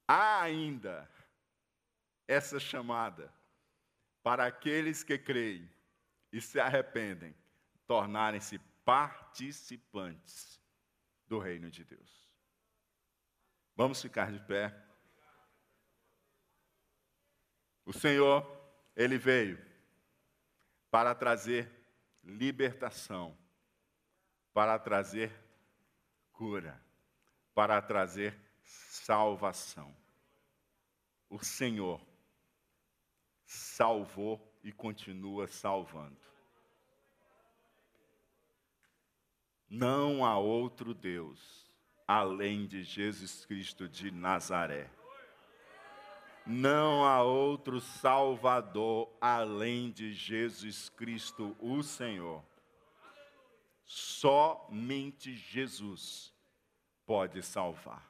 [0.08, 1.10] Há ainda
[2.26, 3.34] essa chamada
[4.22, 5.70] para aqueles que creem
[6.32, 7.36] e se arrependem,
[7.86, 10.62] tornarem-se participantes
[11.28, 12.23] do reino de Deus.
[13.76, 14.74] Vamos ficar de pé.
[17.86, 18.46] O Senhor,
[18.96, 19.60] Ele veio
[20.92, 21.70] para trazer
[22.24, 23.38] libertação,
[24.54, 25.34] para trazer
[26.32, 26.80] cura,
[27.54, 29.96] para trazer salvação.
[31.30, 32.00] O Senhor
[33.44, 36.22] salvou e continua salvando.
[39.68, 41.63] Não há outro Deus
[42.14, 44.88] além de Jesus Cristo de Nazaré.
[46.46, 52.44] Não há outro Salvador além de Jesus Cristo, o Senhor.
[53.84, 56.32] Somente Jesus
[57.04, 58.08] pode salvar.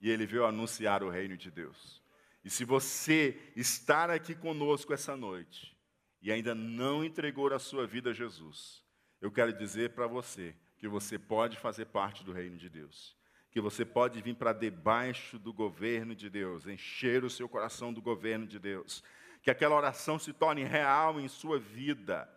[0.00, 2.02] E ele veio anunciar o reino de Deus.
[2.42, 5.76] E se você estar aqui conosco essa noite
[6.22, 8.82] e ainda não entregou a sua vida a Jesus,
[9.20, 13.16] eu quero dizer para você que você pode fazer parte do reino de Deus,
[13.52, 18.02] que você pode vir para debaixo do governo de Deus, encher o seu coração do
[18.02, 19.00] governo de Deus,
[19.44, 22.28] que aquela oração se torne real em sua vida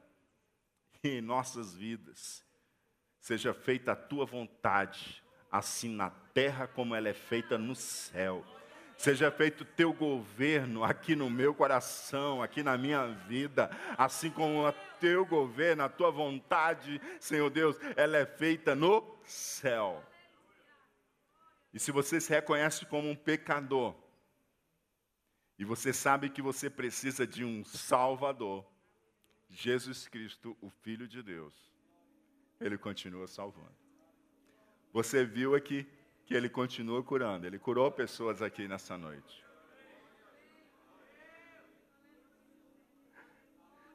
[1.04, 2.46] e em nossas vidas.
[3.20, 8.46] Seja feita a tua vontade, assim na terra como ela é feita no céu.
[8.96, 14.68] Seja feito o teu governo aqui no meu coração, aqui na minha vida, assim como
[14.68, 14.68] o
[15.06, 20.04] teu governo, a tua vontade, Senhor Deus, ela é feita no céu.
[21.72, 23.94] E se você se reconhece como um pecador,
[25.60, 28.66] e você sabe que você precisa de um Salvador,
[29.48, 31.54] Jesus Cristo, o Filho de Deus,
[32.60, 33.78] Ele continua salvando.
[34.92, 35.88] Você viu aqui
[36.26, 39.45] que Ele continua curando, Ele curou pessoas aqui nessa noite.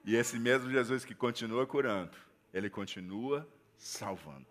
[0.05, 2.17] E esse mesmo Jesus que continua curando,
[2.53, 4.47] Ele continua salvando.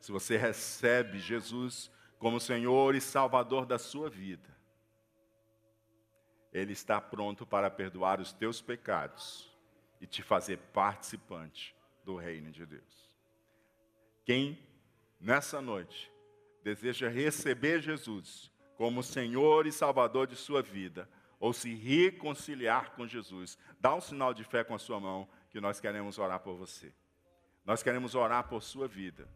[0.00, 4.48] Se você recebe Jesus como Senhor e Salvador da sua vida,
[6.52, 9.50] Ele está pronto para perdoar os teus pecados
[10.00, 11.74] e te fazer participante
[12.04, 13.10] do reino de Deus.
[14.24, 14.58] Quem
[15.20, 16.10] nessa noite
[16.64, 21.08] deseja receber Jesus como Senhor e Salvador de sua vida,
[21.42, 25.60] ou se reconciliar com Jesus, dá um sinal de fé com a sua mão que
[25.60, 26.94] nós queremos orar por você.
[27.64, 29.28] Nós queremos orar por sua vida.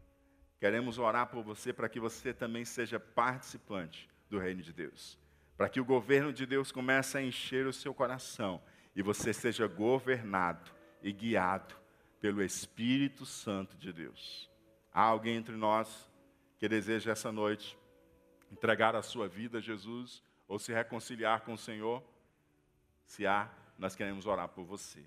[0.57, 5.19] Queremos orar por você para que você também seja participante do reino de Deus.
[5.57, 8.63] Para que o governo de Deus comece a encher o seu coração
[8.95, 10.71] e você seja governado
[11.03, 11.75] e guiado
[12.21, 14.49] pelo Espírito Santo de Deus.
[14.93, 16.09] Há alguém entre nós
[16.57, 17.77] que deseja essa noite
[18.49, 22.03] entregar a sua vida a Jesus ou se reconciliar com o Senhor?
[23.05, 25.03] Se há, nós queremos orar por você.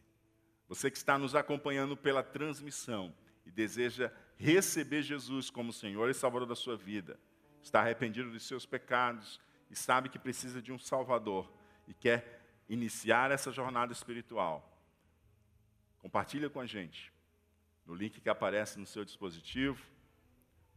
[0.69, 3.15] Você que está nos acompanhando pela transmissão
[3.45, 7.19] e deseja receber Jesus como Senhor e Salvador da sua vida,
[7.63, 11.53] está arrependido dos seus pecados e sabe que precisa de um Salvador
[11.89, 14.79] e quer iniciar essa jornada espiritual,
[15.99, 17.13] compartilha com a gente
[17.91, 19.85] no link que aparece no seu dispositivo,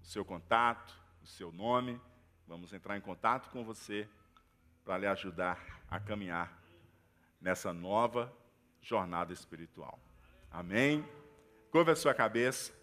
[0.01, 2.01] o seu contato, o seu nome.
[2.47, 4.09] Vamos entrar em contato com você
[4.83, 6.61] para lhe ajudar a caminhar
[7.39, 8.33] nessa nova
[8.81, 9.99] jornada espiritual.
[10.51, 11.07] Amém?
[11.71, 12.73] Curva a sua cabeça.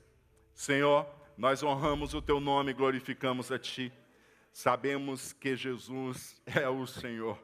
[0.55, 3.92] Senhor, nós honramos o teu nome e glorificamos a ti.
[4.53, 7.38] Sabemos que Jesus é o Senhor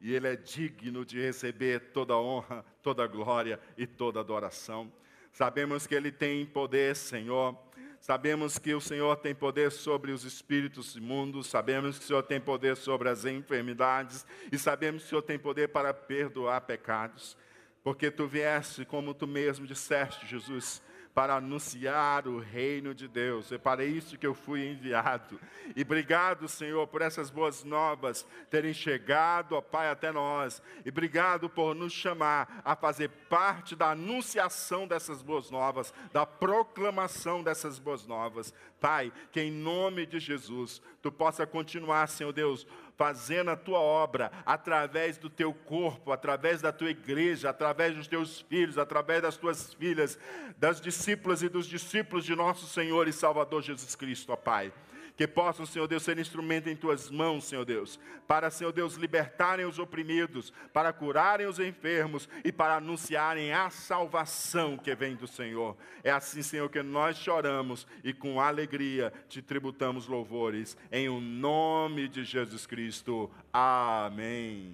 [0.00, 4.92] e ele é digno de receber toda honra, toda glória e toda adoração.
[5.32, 7.56] Sabemos que Ele tem poder, Senhor.
[8.00, 12.40] Sabemos que o Senhor tem poder sobre os espíritos imundos, sabemos que o Senhor tem
[12.40, 17.36] poder sobre as enfermidades e sabemos que o Senhor tem poder para perdoar pecados,
[17.82, 20.80] porque tu vieste, como tu mesmo disseste, Jesus,
[21.18, 23.50] para anunciar o reino de Deus.
[23.50, 25.40] É para isso que eu fui enviado.
[25.74, 30.62] E obrigado, Senhor, por essas boas novas terem chegado, ó Pai, até nós.
[30.84, 37.42] E obrigado por nos chamar a fazer parte da anunciação dessas boas novas, da proclamação
[37.42, 38.54] dessas boas novas.
[38.80, 42.64] Pai, que em nome de Jesus tu possa continuar, Senhor Deus,
[42.98, 48.40] fazendo a tua obra através do teu corpo, através da tua igreja, através dos teus
[48.40, 50.18] filhos, através das tuas filhas,
[50.58, 54.72] das discípulas e dos discípulos de nosso Senhor e Salvador Jesus Cristo, ó Pai
[55.18, 57.98] que possam, Senhor Deus, ser instrumento em tuas mãos, Senhor Deus,
[58.28, 64.78] para, Senhor Deus, libertarem os oprimidos, para curarem os enfermos e para anunciarem a salvação
[64.78, 65.76] que vem do Senhor.
[66.04, 72.06] É assim, Senhor, que nós choramos e com alegria te tributamos louvores, em o nome
[72.06, 73.28] de Jesus Cristo.
[73.52, 74.72] Amém.